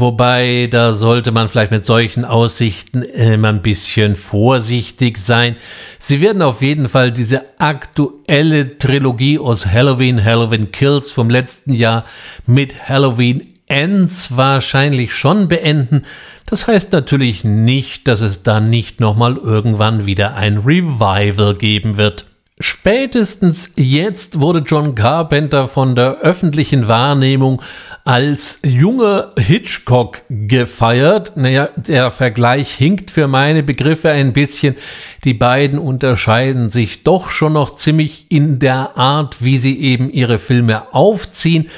[0.00, 5.56] Wobei, da sollte man vielleicht mit solchen Aussichten immer ein bisschen vorsichtig sein.
[5.98, 12.04] Sie werden auf jeden Fall diese aktuelle Trilogie aus Halloween, Halloween Kills vom letzten Jahr
[12.46, 16.04] mit Halloween Ends wahrscheinlich schon beenden.
[16.46, 22.24] Das heißt natürlich nicht, dass es dann nicht nochmal irgendwann wieder ein Revival geben wird.
[22.60, 27.62] Spätestens jetzt wurde John Carpenter von der öffentlichen Wahrnehmung
[28.08, 31.32] als junger Hitchcock gefeiert.
[31.36, 34.76] Naja, der Vergleich hinkt für meine Begriffe ein bisschen.
[35.24, 40.38] Die beiden unterscheiden sich doch schon noch ziemlich in der Art, wie sie eben ihre
[40.38, 41.68] Filme aufziehen.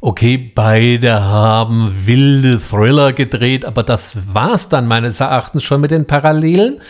[0.00, 6.06] Okay, beide haben wilde Thriller gedreht, aber das war's dann meines Erachtens schon mit den
[6.06, 6.80] Parallelen.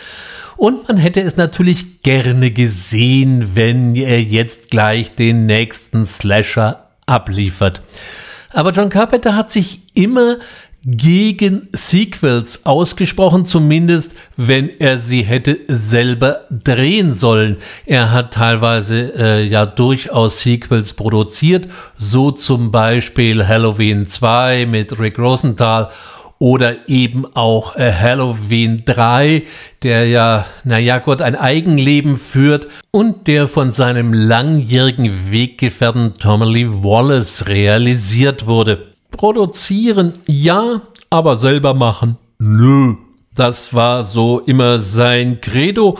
[0.57, 7.81] Und man hätte es natürlich gerne gesehen, wenn er jetzt gleich den nächsten Slasher abliefert.
[8.53, 10.37] Aber John Carpenter hat sich immer
[10.83, 17.57] gegen Sequels ausgesprochen, zumindest wenn er sie hätte selber drehen sollen.
[17.85, 25.19] Er hat teilweise äh, ja durchaus Sequels produziert, so zum Beispiel Halloween 2 mit Rick
[25.19, 25.89] Rosenthal
[26.41, 29.43] oder eben auch äh, Halloween 3,
[29.83, 36.67] der ja, naja Gott, ein Eigenleben führt und der von seinem langjährigen Weggefährten Tommy Lee
[36.67, 38.87] Wallace realisiert wurde.
[39.11, 40.81] Produzieren ja,
[41.11, 42.95] aber selber machen nö.
[43.35, 45.97] Das war so immer sein Credo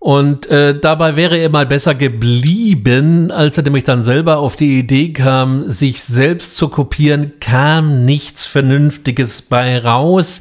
[0.00, 4.78] und äh, dabei wäre er mal besser geblieben, als er nämlich dann selber auf die
[4.78, 10.40] Idee kam, sich selbst zu kopieren, kam nichts Vernünftiges bei raus.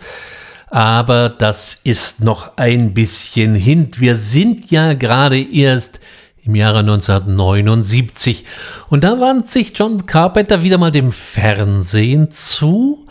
[0.67, 3.91] Aber das ist noch ein bisschen hin.
[3.97, 5.99] Wir sind ja gerade erst
[6.41, 8.45] im Jahre 1979
[8.87, 13.07] und da wandt sich John Carpenter wieder mal dem Fernsehen zu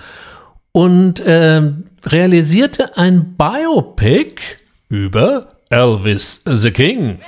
[0.72, 1.60] und äh,
[2.06, 4.40] realisierte ein Biopic
[4.88, 7.20] über Elvis the King.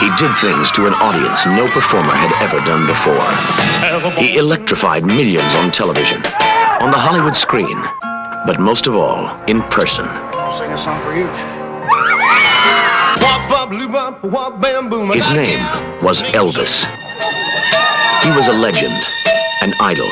[0.00, 4.20] He did things to an audience no performer had ever done before.
[4.20, 6.16] He electrified millions on television,
[6.82, 7.80] on the Hollywood screen,
[8.46, 10.04] but most of all, in person.
[10.08, 11.28] I'll sing a song for you.
[15.14, 15.62] His name
[16.02, 16.82] was Elvis.
[18.24, 19.04] He was a legend,
[19.60, 20.10] an idol,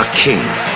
[0.00, 0.69] a king.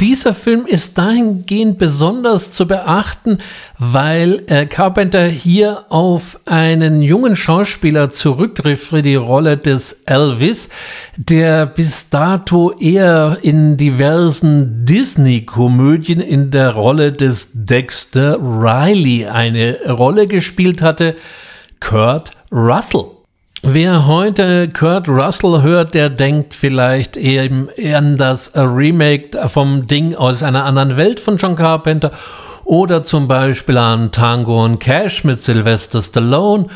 [0.00, 3.38] Dieser Film ist dahingehend besonders zu beachten,
[3.78, 10.68] weil äh, Carpenter hier auf einen jungen Schauspieler zurückgriff für die Rolle des Elvis,
[11.16, 20.28] der bis dato eher in diversen Disney-Komödien in der Rolle des Dexter Riley eine Rolle
[20.28, 21.16] gespielt hatte,
[21.80, 23.17] Kurt Russell.
[23.70, 30.42] Wer heute Kurt Russell hört, der denkt vielleicht eben an das Remake vom Ding aus
[30.42, 32.10] einer anderen Welt von John Carpenter
[32.64, 36.68] oder zum Beispiel an Tango und Cash mit Sylvester Stallone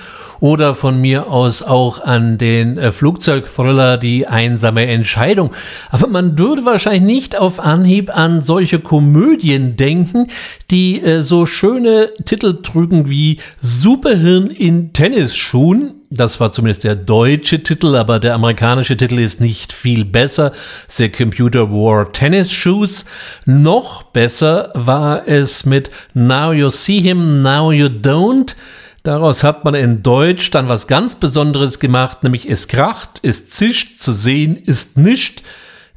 [0.43, 5.53] oder von mir aus auch an den äh, Flugzeugthriller Die einsame Entscheidung.
[5.89, 10.27] Aber man würde wahrscheinlich nicht auf Anhieb an solche Komödien denken,
[10.73, 17.63] die äh, so schöne Titel trügen wie Superhirn in Tennisschuhen das war zumindest der deutsche
[17.63, 20.53] Titel, aber der amerikanische Titel ist nicht viel besser.
[20.87, 23.07] The Computer War Tennis Shoes.
[23.47, 28.55] Noch besser war es mit Now You See Him, Now You Don't.
[29.03, 33.99] Daraus hat man in Deutsch dann was ganz Besonderes gemacht, nämlich es kracht, es zischt,
[33.99, 35.43] zu sehen ist nischt.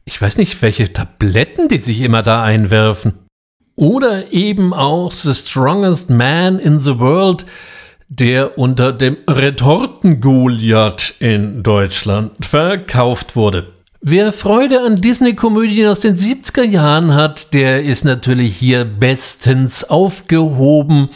[0.06, 3.14] Ich weiß nicht, welche Tabletten die sich immer da einwerfen.
[3.76, 7.46] Oder eben auch The Strongest Man in the World
[8.08, 13.74] der unter dem Retorten-Goliath in Deutschland verkauft wurde.
[14.02, 21.10] Wer Freude an Disney-Komödien aus den 70er Jahren hat, der ist natürlich hier bestens aufgehoben.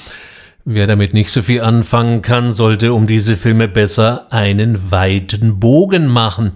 [0.71, 6.05] Wer damit nicht so viel anfangen kann, sollte um diese Filme besser einen weiten Bogen
[6.05, 6.51] machen.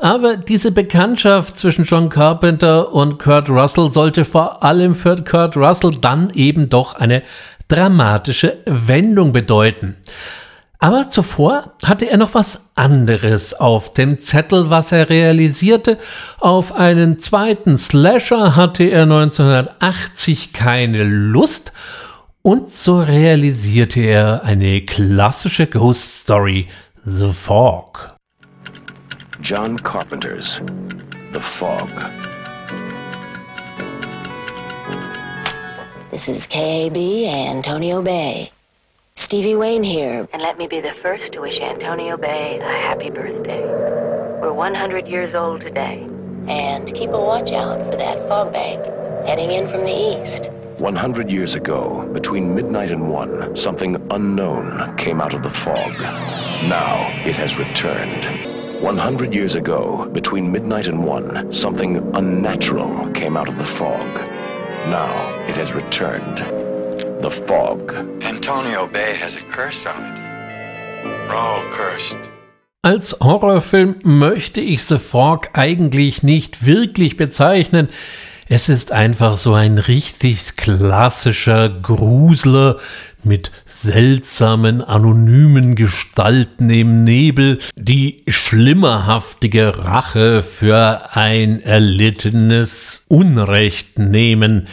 [0.00, 5.96] Aber diese Bekanntschaft zwischen John Carpenter und Kurt Russell sollte vor allem für Kurt Russell
[6.00, 7.22] dann eben doch eine
[7.68, 9.96] dramatische Wendung bedeuten.
[10.80, 15.98] Aber zuvor hatte er noch was anderes auf dem Zettel, was er realisierte.
[16.40, 21.72] Auf einen zweiten Slasher hatte er 1980 keine Lust
[22.42, 26.68] und so realisierte er eine klassische Ghost Story,
[27.04, 28.16] The Fog.
[29.40, 30.60] John Carpenter's
[31.32, 31.88] The Fog.
[36.10, 38.50] This is KAB Antonio Bay.
[39.14, 43.10] Stevie Wayne here, and let me be the first to wish Antonio Bay a happy
[43.10, 43.62] birthday.
[44.40, 46.06] We're 100 years old today.
[46.48, 48.84] And keep a watch out for that fog bank
[49.26, 50.50] heading in from the east.
[50.82, 55.92] 100 years ago, between midnight and one, something unknown came out of the fog.
[56.68, 58.24] Now it has returned.
[58.82, 64.08] 100 years ago, between midnight and one, something unnatural came out of the fog.
[64.90, 65.14] Now
[65.46, 66.38] it has returned.
[67.22, 67.92] The fog.
[68.24, 70.18] Antonio Bay has a curse on it.
[71.04, 72.16] We're all cursed.
[72.84, 77.88] Als Horrorfilm möchte ich The Fog eigentlich nicht wirklich bezeichnen.
[78.54, 82.76] Es ist einfach so ein richtig klassischer Grusler
[83.24, 94.68] mit seltsamen, anonymen Gestalten im Nebel, die schlimmerhaftige Rache für ein erlittenes Unrecht nehmen.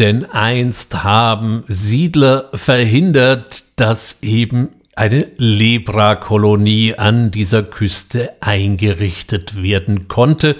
[0.00, 10.56] Denn einst haben Siedler verhindert, dass eben eine Lepra-Kolonie an dieser Küste eingerichtet werden konnte.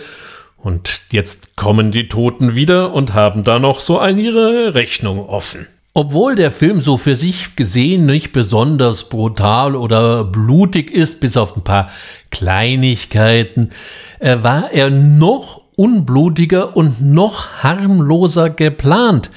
[0.62, 5.66] Und jetzt kommen die Toten wieder und haben da noch so eine ihre Rechnung offen.
[5.92, 11.56] Obwohl der Film so für sich gesehen nicht besonders brutal oder blutig ist, bis auf
[11.56, 11.90] ein paar
[12.30, 13.70] Kleinigkeiten,
[14.20, 19.30] äh, war er noch unblutiger und noch harmloser geplant.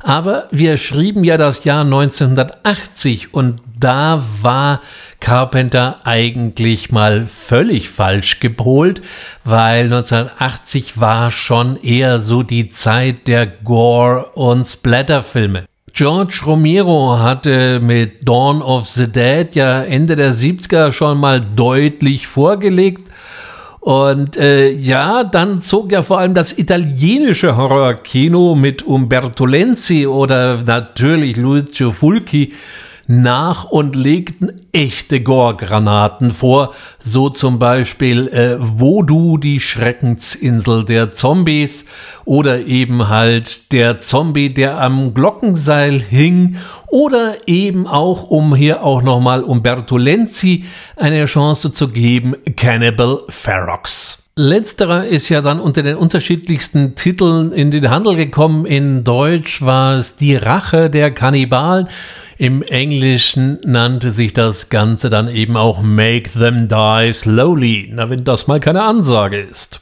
[0.00, 4.80] Aber wir schrieben ja das Jahr 1980 und da war
[5.20, 9.02] Carpenter eigentlich mal völlig falsch gepolt,
[9.44, 15.64] weil 1980 war schon eher so die Zeit der Gore- und Splatterfilme.
[15.92, 22.26] George Romero hatte mit Dawn of the Dead ja Ende der 70er schon mal deutlich
[22.26, 23.10] vorgelegt.
[23.80, 30.58] Und äh, ja, dann zog ja vor allem das italienische Horrorkino mit Umberto Lenzi oder
[30.66, 32.52] natürlich Lucio Fulci
[33.06, 41.86] nach und legten echte Gore-Granaten vor, so zum Beispiel äh, Voodoo, die Schreckensinsel der Zombies
[42.24, 46.56] oder eben halt der Zombie, der am Glockenseil hing
[46.88, 50.64] oder eben auch, um hier auch nochmal Umberto Lenzi
[50.96, 54.26] eine Chance zu geben, Cannibal Ferox.
[54.38, 58.66] Letzterer ist ja dann unter den unterschiedlichsten Titeln in den Handel gekommen.
[58.66, 61.88] In Deutsch war es Die Rache der Kannibalen.
[62.38, 68.24] Im Englischen nannte sich das Ganze dann eben auch Make Them Die Slowly, na wenn
[68.24, 69.80] das mal keine Ansage ist.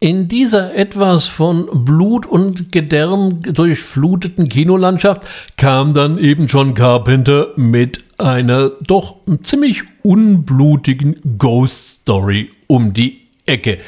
[0.00, 5.22] In dieser etwas von Blut und Gedärm durchfluteten Kinolandschaft
[5.56, 13.78] kam dann eben John Carpenter mit einer doch ziemlich unblutigen Ghost Story um die Ecke.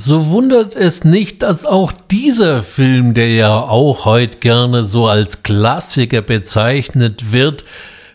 [0.00, 5.42] So wundert es nicht, dass auch dieser Film, der ja auch heute gerne so als
[5.42, 7.64] Klassiker bezeichnet wird,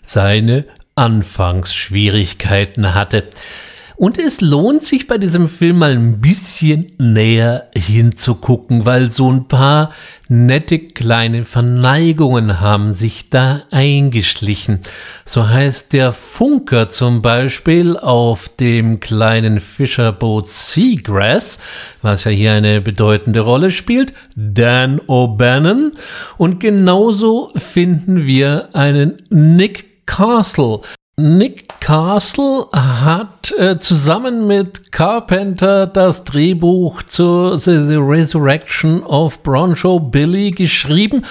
[0.06, 0.64] seine
[0.96, 3.26] Anfangsschwierigkeiten hatte.
[4.04, 9.47] Und es lohnt sich bei diesem Film mal ein bisschen näher hinzugucken, weil so ein
[9.47, 9.93] paar
[10.28, 14.82] nette kleine Verneigungen haben sich da eingeschlichen.
[15.24, 21.60] So heißt der Funker zum Beispiel auf dem kleinen Fischerboot Seagrass,
[22.01, 25.93] was ja hier eine bedeutende Rolle spielt, Dan O'Bannon.
[26.38, 30.82] Und genauso finden wir einen Nick Castle,
[31.16, 39.99] Nick Castle hat äh, zusammen mit Carpenter das Drehbuch zu The, The Resurrection of Broncho
[39.99, 41.24] Billy geschrieben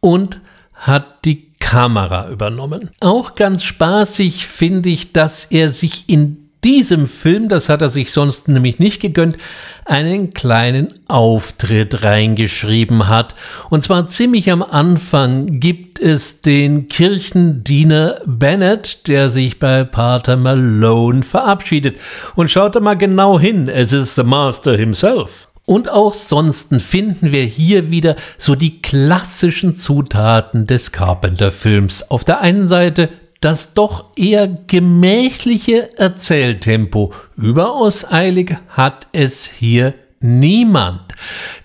[0.00, 0.40] und
[0.74, 2.90] hat die Kamera übernommen.
[3.00, 8.12] Auch ganz spaßig finde ich, dass er sich in diesem Film, das hat er sich
[8.12, 9.36] sonst nämlich nicht gegönnt,
[9.84, 13.34] einen kleinen Auftritt reingeschrieben hat.
[13.70, 21.22] Und zwar ziemlich am Anfang gibt es den Kirchendiener Bennett, der sich bei Pater Malone
[21.22, 21.98] verabschiedet.
[22.36, 25.48] Und schaut da mal genau hin, es ist the Master himself.
[25.64, 32.10] Und auch sonst finden wir hier wieder so die klassischen Zutaten des Carpenter-Films.
[32.10, 33.08] Auf der einen Seite
[33.42, 37.12] das doch eher gemächliche Erzähltempo.
[37.36, 41.00] Überaus eilig hat es hier niemand.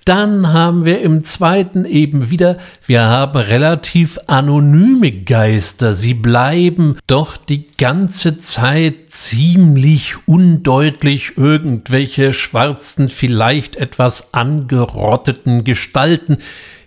[0.06, 5.94] Dann haben wir im zweiten eben wieder, wir haben relativ anonyme Geister.
[5.94, 16.38] Sie bleiben doch die ganze Zeit ziemlich undeutlich irgendwelche schwarzen, vielleicht etwas angerotteten Gestalten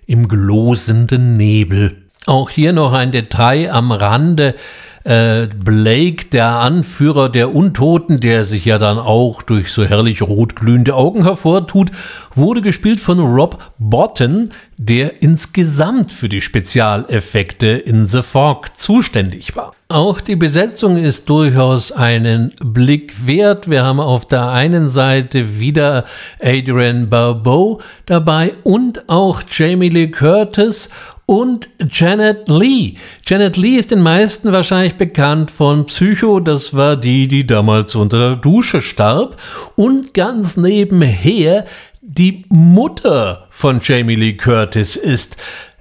[0.06, 1.99] im glosenden Nebel.
[2.26, 4.54] Auch hier noch ein Detail am Rande.
[5.02, 10.94] Äh, Blake, der Anführer der Untoten, der sich ja dann auch durch so herrlich rotglühende
[10.94, 11.90] Augen hervortut,
[12.34, 19.72] wurde gespielt von Rob Botton, der insgesamt für die Spezialeffekte in The Fog zuständig war.
[19.88, 23.70] Auch die Besetzung ist durchaus einen Blick wert.
[23.70, 26.04] Wir haben auf der einen Seite wieder
[26.42, 30.90] Adrian Barbeau dabei und auch Jamie Lee Curtis
[31.30, 32.94] und Janet Lee.
[33.24, 38.18] Janet Lee ist den meisten wahrscheinlich bekannt von Psycho, das war die, die damals unter
[38.18, 39.40] der Dusche starb.
[39.76, 41.66] Und ganz nebenher
[42.02, 45.36] die Mutter von Jamie Lee Curtis ist.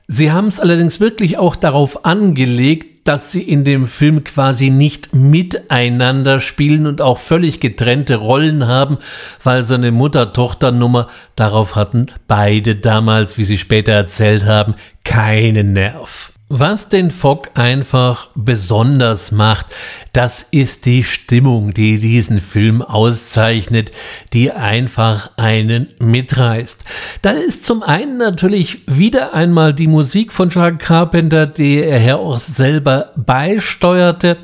[0.08, 5.16] Sie haben es allerdings wirklich auch darauf angelegt, dass sie in dem Film quasi nicht
[5.16, 9.00] miteinander spielen und auch völlig getrennte Rollen haben,
[9.44, 16.34] weil so eine Mutter-Tochter-Nummer, darauf hatten beide damals, wie sie später erzählt haben, keinen Nerv.
[16.52, 19.68] Was den Fock einfach besonders macht,
[20.14, 23.92] das ist die Stimmung, die diesen Film auszeichnet,
[24.34, 26.84] die einfach einen mitreißt.
[27.22, 32.16] Da ist zum einen natürlich wieder einmal die Musik von John Carpenter, die er ja
[32.16, 34.38] auch selber beisteuerte,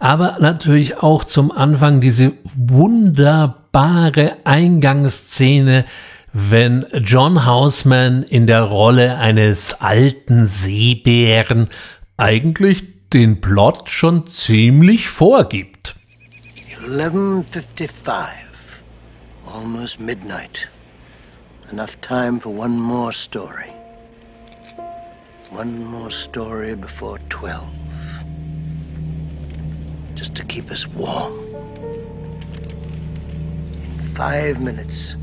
[0.00, 5.84] aber natürlich auch zum Anfang diese wunderbare Eingangsszene
[6.32, 11.68] wenn John Houseman in der Rolle eines alten Seebären
[12.16, 15.94] eigentlich den Plot schon ziemlich vorgibt.
[16.86, 18.28] 11.55.
[19.46, 20.68] Almost midnight.
[21.70, 23.70] Enough time for one more story.
[25.50, 27.62] One more story before 12.
[30.14, 31.32] Just to keep us warm.
[33.82, 35.14] In five minutes,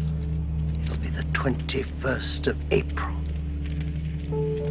[1.19, 3.13] the 21st of April.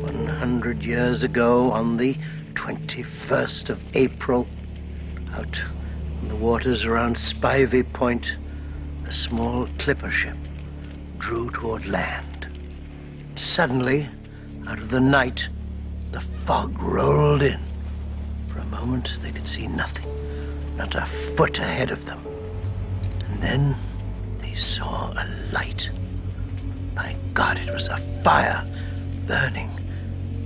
[0.03, 2.17] 100 years ago, on the
[2.55, 4.47] 21st of April,
[5.35, 5.61] out
[6.23, 8.39] on the waters around Spivey Point,
[9.05, 10.39] a small clipper ship
[11.19, 12.49] drew toward land.
[13.37, 14.09] Suddenly,
[14.67, 15.47] out of the night,
[16.13, 17.61] the fog rolled in.
[18.51, 20.09] For a moment, they could see nothing,
[20.79, 22.27] not a foot ahead of them.
[23.27, 23.77] And then
[24.39, 25.91] they saw a light.
[26.99, 28.67] My God, it was a fire
[29.29, 29.71] burning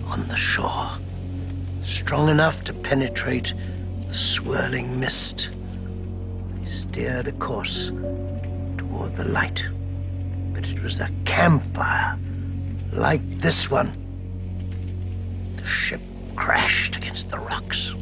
[0.05, 0.91] on the shore,
[1.81, 3.55] strong enough to penetrate
[4.07, 5.49] the swirling mist.
[6.55, 7.87] They steered a course
[8.77, 9.65] toward the light,
[10.53, 12.19] but it was a campfire
[12.93, 13.91] like this one.
[15.57, 16.03] The ship
[16.37, 17.95] crashed against the rocks.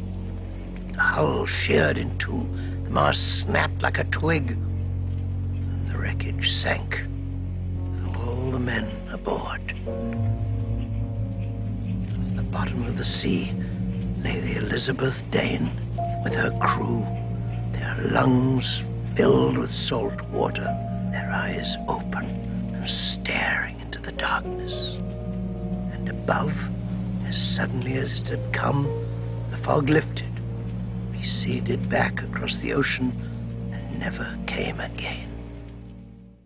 [0.91, 2.45] The hull sheared in two,
[2.83, 7.05] the mast snapped like a twig, and the wreckage sank
[8.25, 9.61] all the men aboard.
[12.27, 13.51] At the bottom of the sea
[14.21, 15.71] lay the Elizabeth Dane
[16.23, 17.05] with her crew,
[17.71, 18.83] their lungs
[19.15, 20.63] filled with salt water,
[21.11, 22.25] their eyes open
[22.73, 24.95] and staring into the darkness.
[25.93, 26.53] And above,
[27.25, 28.87] as suddenly as it had come,
[29.49, 30.31] the fog lifted,
[31.11, 33.11] receded back across the ocean,
[33.73, 35.30] and never came again.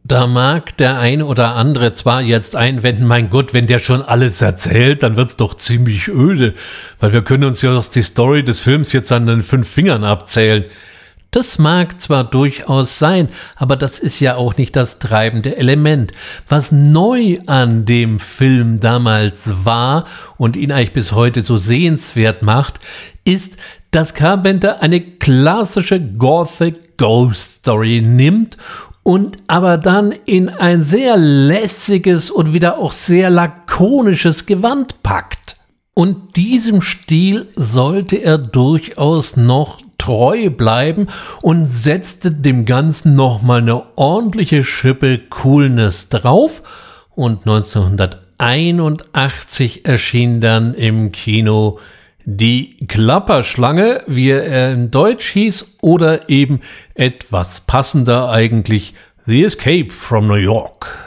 [0.07, 4.39] Da mag der ein oder andere zwar jetzt einwenden, mein Gott, wenn der schon alles
[4.39, 6.53] erzählt, dann wird's doch ziemlich öde,
[6.99, 10.65] weil wir können uns ja die Story des Films jetzt an den fünf Fingern abzählen.
[11.31, 16.11] Das mag zwar durchaus sein, aber das ist ja auch nicht das treibende Element.
[16.47, 20.05] Was neu an dem Film damals war
[20.37, 22.79] und ihn eigentlich bis heute so sehenswert macht,
[23.23, 23.57] ist,
[23.89, 28.55] dass Carpenter eine klassische Gothic Ghost Story nimmt
[29.05, 35.57] und aber dann in ein sehr lässiges und wieder auch sehr lakonisches Gewand packt.
[35.93, 41.05] Und diesem Stil sollte er durchaus noch treu bleiben
[41.43, 46.63] und setzte dem Ganzen nochmal eine ordentliche Schippe Coolness drauf.
[47.11, 51.77] Und 1981 erschien dann im Kino
[52.25, 56.61] die Klapperschlange, wie er in Deutsch hieß, oder eben
[56.95, 58.93] etwas passender eigentlich
[59.27, 60.97] The Escape from New York.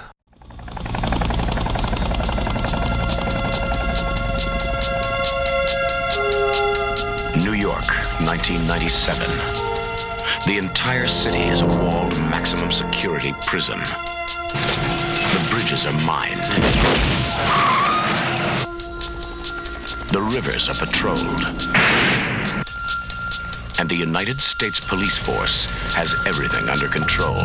[7.37, 7.91] New York,
[8.21, 9.27] 1997.
[10.47, 13.81] The entire city is a walled maximum security prison.
[13.81, 17.88] The bridges are mined.
[20.11, 21.43] The rivers are patrolled.
[23.79, 27.37] And the United States Police Force has everything under control.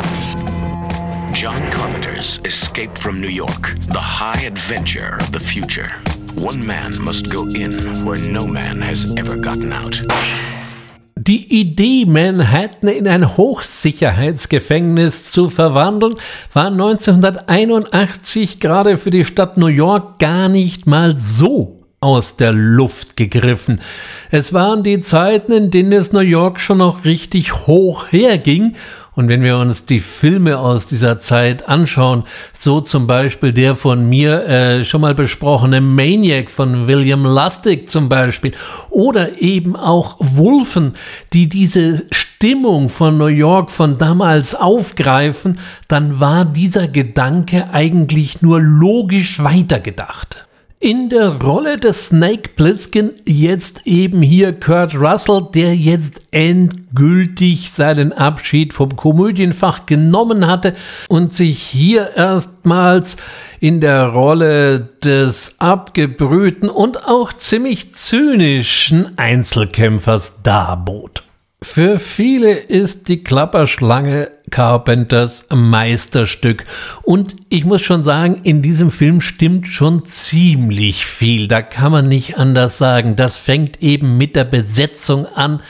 [1.33, 5.91] John Carpenter's Escape from New York, the high adventure of the future.
[6.35, 7.73] One man must go in
[8.05, 10.01] where no man has ever gotten out.
[11.17, 16.15] Die Idee, Manhattan in ein Hochsicherheitsgefängnis zu verwandeln,
[16.53, 23.17] war 1981 gerade für die Stadt New York gar nicht mal so aus der Luft
[23.17, 23.81] gegriffen.
[24.29, 28.75] Es waren die Zeiten, in denen es New York schon noch richtig hoch herging.
[29.15, 34.09] Und wenn wir uns die Filme aus dieser Zeit anschauen, so zum Beispiel der von
[34.09, 38.53] mir äh, schon mal besprochene Maniac von William Lustig zum Beispiel,
[38.89, 40.93] oder eben auch Wolfen,
[41.31, 48.59] die diese Stimmung von New York von damals aufgreifen, dann war dieser Gedanke eigentlich nur
[48.59, 50.47] logisch weitergedacht.
[50.83, 58.11] In der Rolle des Snake Plissken jetzt eben hier Kurt Russell, der jetzt endgültig seinen
[58.11, 60.75] Abschied vom Komödienfach genommen hatte
[61.07, 63.15] und sich hier erstmals
[63.61, 71.23] in der Rolle des abgebrühten und auch ziemlich zynischen Einzelkämpfers darbot.
[71.63, 76.65] Für viele ist die Klapperschlange Carpenters Meisterstück.
[77.03, 81.47] Und ich muss schon sagen, in diesem Film stimmt schon ziemlich viel.
[81.47, 83.15] Da kann man nicht anders sagen.
[83.15, 85.61] Das fängt eben mit der Besetzung an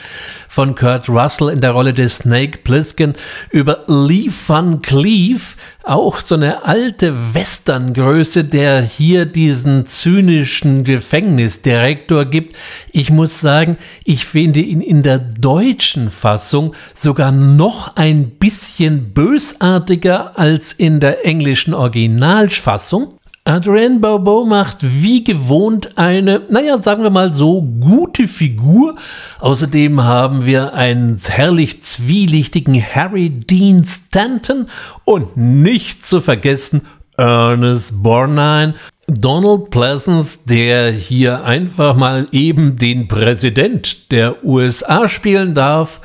[0.54, 3.14] von Kurt Russell in der Rolle des Snake Plissken
[3.50, 12.54] über Lee Van Cleef, auch so eine alte Westerngröße, der hier diesen zynischen Gefängnisdirektor gibt.
[12.92, 20.38] Ich muss sagen, ich finde ihn in der deutschen Fassung sogar noch ein bisschen bösartiger
[20.38, 23.13] als in der englischen Originalfassung.
[23.46, 28.96] Adrienne Barbeau macht wie gewohnt eine, naja, sagen wir mal so, gute Figur.
[29.38, 34.66] Außerdem haben wir einen herrlich zwielichtigen Harry Dean Stanton
[35.04, 36.86] und nicht zu vergessen
[37.18, 38.76] Ernest Borgnine.
[39.08, 46.00] Donald Pleasance, der hier einfach mal eben den Präsident der USA spielen darf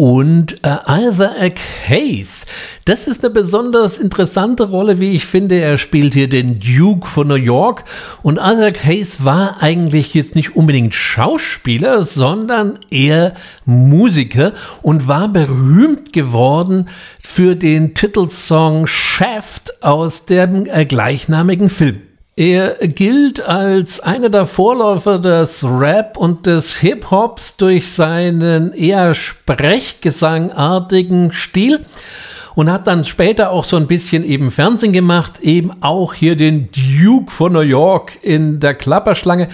[0.00, 2.46] und äh, Isaac Hayes.
[2.86, 5.56] Das ist eine besonders interessante Rolle, wie ich finde.
[5.56, 7.84] Er spielt hier den Duke von New York
[8.22, 13.34] und Isaac Hayes war eigentlich jetzt nicht unbedingt Schauspieler, sondern eher
[13.66, 16.88] Musiker und war berühmt geworden
[17.22, 22.09] für den Titelsong Shaft aus dem äh, gleichnamigen Film.
[22.40, 31.34] Er gilt als einer der Vorläufer des Rap und des Hip-Hops durch seinen eher sprechgesangartigen
[31.34, 31.84] Stil
[32.54, 36.70] und hat dann später auch so ein bisschen eben Fernsehen gemacht, eben auch hier den
[36.72, 39.48] Duke von New York in der Klapperschlange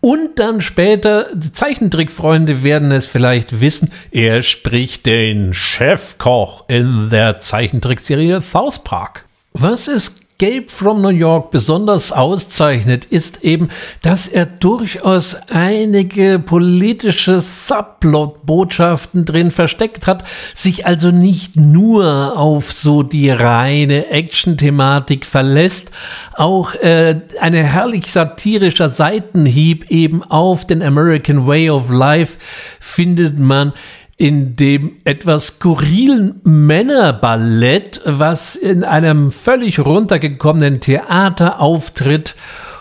[0.00, 7.38] und dann später, die Zeichentrickfreunde werden es vielleicht wissen, er spricht den Chefkoch in der
[7.38, 9.26] Zeichentrickserie South Park.
[9.52, 13.68] Was ist Escape from New York besonders auszeichnet, ist eben,
[14.00, 20.24] dass er durchaus einige politische Subplot-Botschaften drin versteckt hat,
[20.54, 25.90] sich also nicht nur auf so die reine Action-Thematik verlässt,
[26.32, 32.38] auch äh, eine herrlich satirischer Seitenhieb eben auf den American Way of Life
[32.78, 33.74] findet man
[34.20, 42.36] in dem etwas skurrilen Männerballett, was in einem völlig runtergekommenen Theater auftritt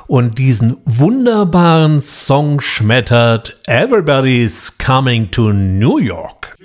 [0.07, 6.57] und diesen wunderbaren Song schmettert Everybody's Coming to New York.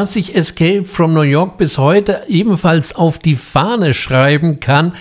[0.00, 4.92] Was sich Escape from New York bis heute ebenfalls auf die Fahne schreiben kann,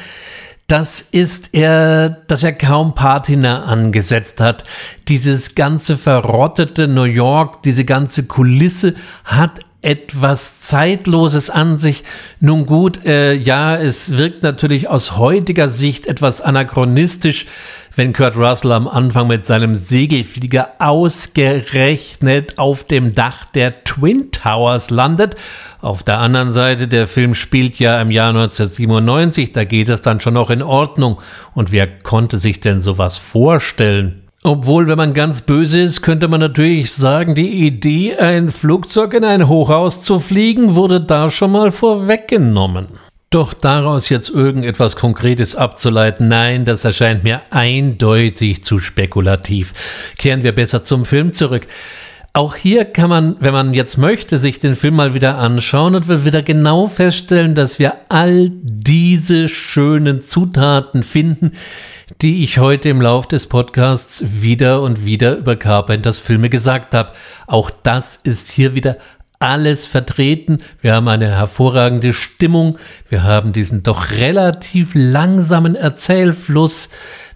[0.65, 4.63] das ist er, dass er kaum Patina angesetzt hat.
[5.07, 12.03] Dieses ganze verrottete New York, diese ganze Kulisse hat etwas Zeitloses an sich.
[12.39, 17.45] Nun gut, äh, ja, es wirkt natürlich aus heutiger Sicht etwas anachronistisch,
[17.95, 24.89] wenn Kurt Russell am Anfang mit seinem Segelflieger ausgerechnet auf dem Dach der Twin Towers
[24.89, 25.35] landet.
[25.81, 30.21] Auf der anderen Seite, der Film spielt ja im Jahr 1997, da geht es dann
[30.21, 31.19] schon noch in Ordnung.
[31.53, 34.23] Und wer konnte sich denn sowas vorstellen?
[34.43, 39.23] Obwohl, wenn man ganz böse ist, könnte man natürlich sagen, die Idee, ein Flugzeug in
[39.23, 42.87] ein Hochhaus zu fliegen, wurde da schon mal vorweggenommen.
[43.29, 49.73] Doch daraus jetzt irgendetwas Konkretes abzuleiten, nein, das erscheint mir eindeutig zu spekulativ.
[50.17, 51.67] Kehren wir besser zum Film zurück.
[52.37, 56.07] Auch hier kann man, wenn man jetzt möchte, sich den Film mal wieder anschauen und
[56.07, 61.53] will wieder genau feststellen, dass wir all diese schönen Zutaten finden,
[62.21, 67.13] die ich heute im Lauf des Podcasts wieder und wieder über Carpenters Filme gesagt habe.
[67.47, 68.97] Auch das ist hier wieder
[69.39, 70.59] alles vertreten.
[70.79, 72.77] Wir haben eine hervorragende Stimmung.
[73.09, 76.89] Wir haben diesen doch relativ langsamen Erzählfluss.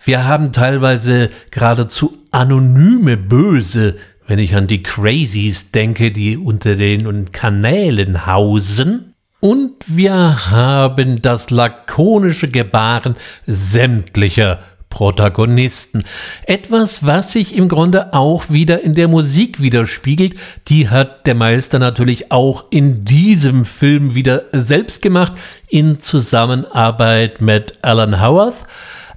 [0.03, 3.97] Wir haben teilweise geradezu anonyme Böse,
[4.31, 9.13] wenn ich an die Crazies denke, die unter den Kanälen hausen.
[9.41, 14.59] und wir haben das lakonische Gebaren sämtlicher
[14.89, 16.05] Protagonisten.
[16.45, 20.35] Etwas, was sich im Grunde auch wieder in der Musik widerspiegelt.
[20.69, 25.33] Die hat der Meister natürlich auch in diesem Film wieder selbst gemacht,
[25.67, 28.63] in Zusammenarbeit mit Alan Howarth.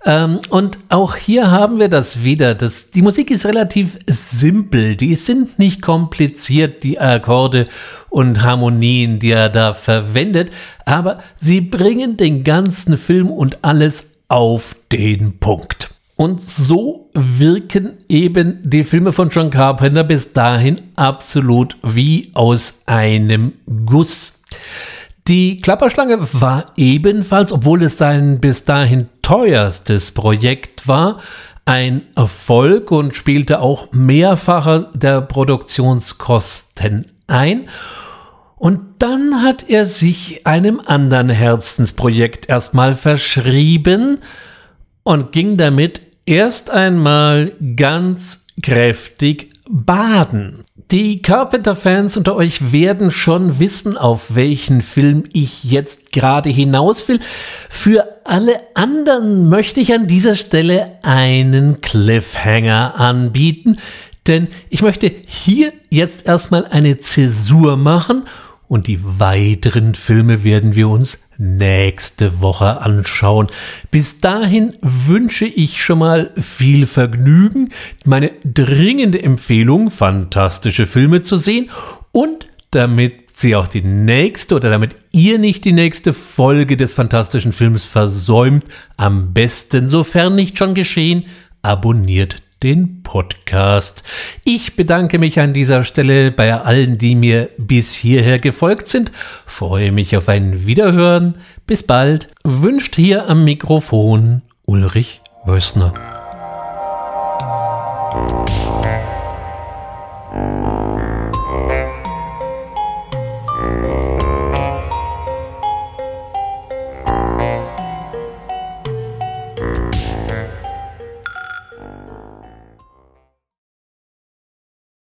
[0.07, 2.55] Ähm, und auch hier haben wir das wieder.
[2.55, 4.97] Das, die Musik ist relativ simpel.
[4.97, 7.67] Die sind nicht kompliziert, die Akkorde
[8.11, 10.51] und Harmonien, die er da verwendet.
[10.85, 15.91] Aber sie bringen den ganzen Film und alles auf den Punkt.
[16.17, 23.55] Und so wirken eben die Filme von John Carpenter bis dahin absolut wie aus einem
[23.85, 24.35] Guss.
[25.27, 31.19] Die Klapperschlange war ebenfalls, obwohl es sein bis dahin teuerstes Projekt war,
[31.65, 37.71] ein Erfolg und spielte auch mehrfacher der Produktionskosten ein.
[38.57, 44.19] Und dann hat er sich einem anderen Herzensprojekt erstmal verschrieben
[45.05, 50.65] und ging damit erst einmal ganz kräftig baden.
[50.91, 57.21] Die Carpenter-Fans unter euch werden schon wissen, auf welchen Film ich jetzt gerade hinaus will.
[57.71, 63.79] Für alle anderen möchte ich an dieser Stelle einen Cliffhanger anbieten,
[64.27, 68.25] denn ich möchte hier jetzt erstmal eine Zäsur machen
[68.69, 73.49] und die weiteren Filme werden wir uns nächste Woche anschauen.
[73.91, 77.71] Bis dahin wünsche ich schon mal viel Vergnügen,
[78.05, 81.71] meine dringende Empfehlung, fantastische Filme zu sehen
[82.13, 87.53] und damit Sie auch die nächste oder damit ihr nicht die nächste Folge des fantastischen
[87.53, 88.65] Films versäumt,
[88.97, 91.25] am besten, sofern nicht schon geschehen,
[91.61, 94.03] abonniert den Podcast.
[94.45, 99.13] Ich bedanke mich an dieser Stelle bei allen, die mir bis hierher gefolgt sind,
[99.45, 101.35] freue mich auf ein Wiederhören.
[101.67, 105.93] Bis bald, wünscht hier am Mikrofon Ulrich Wössner.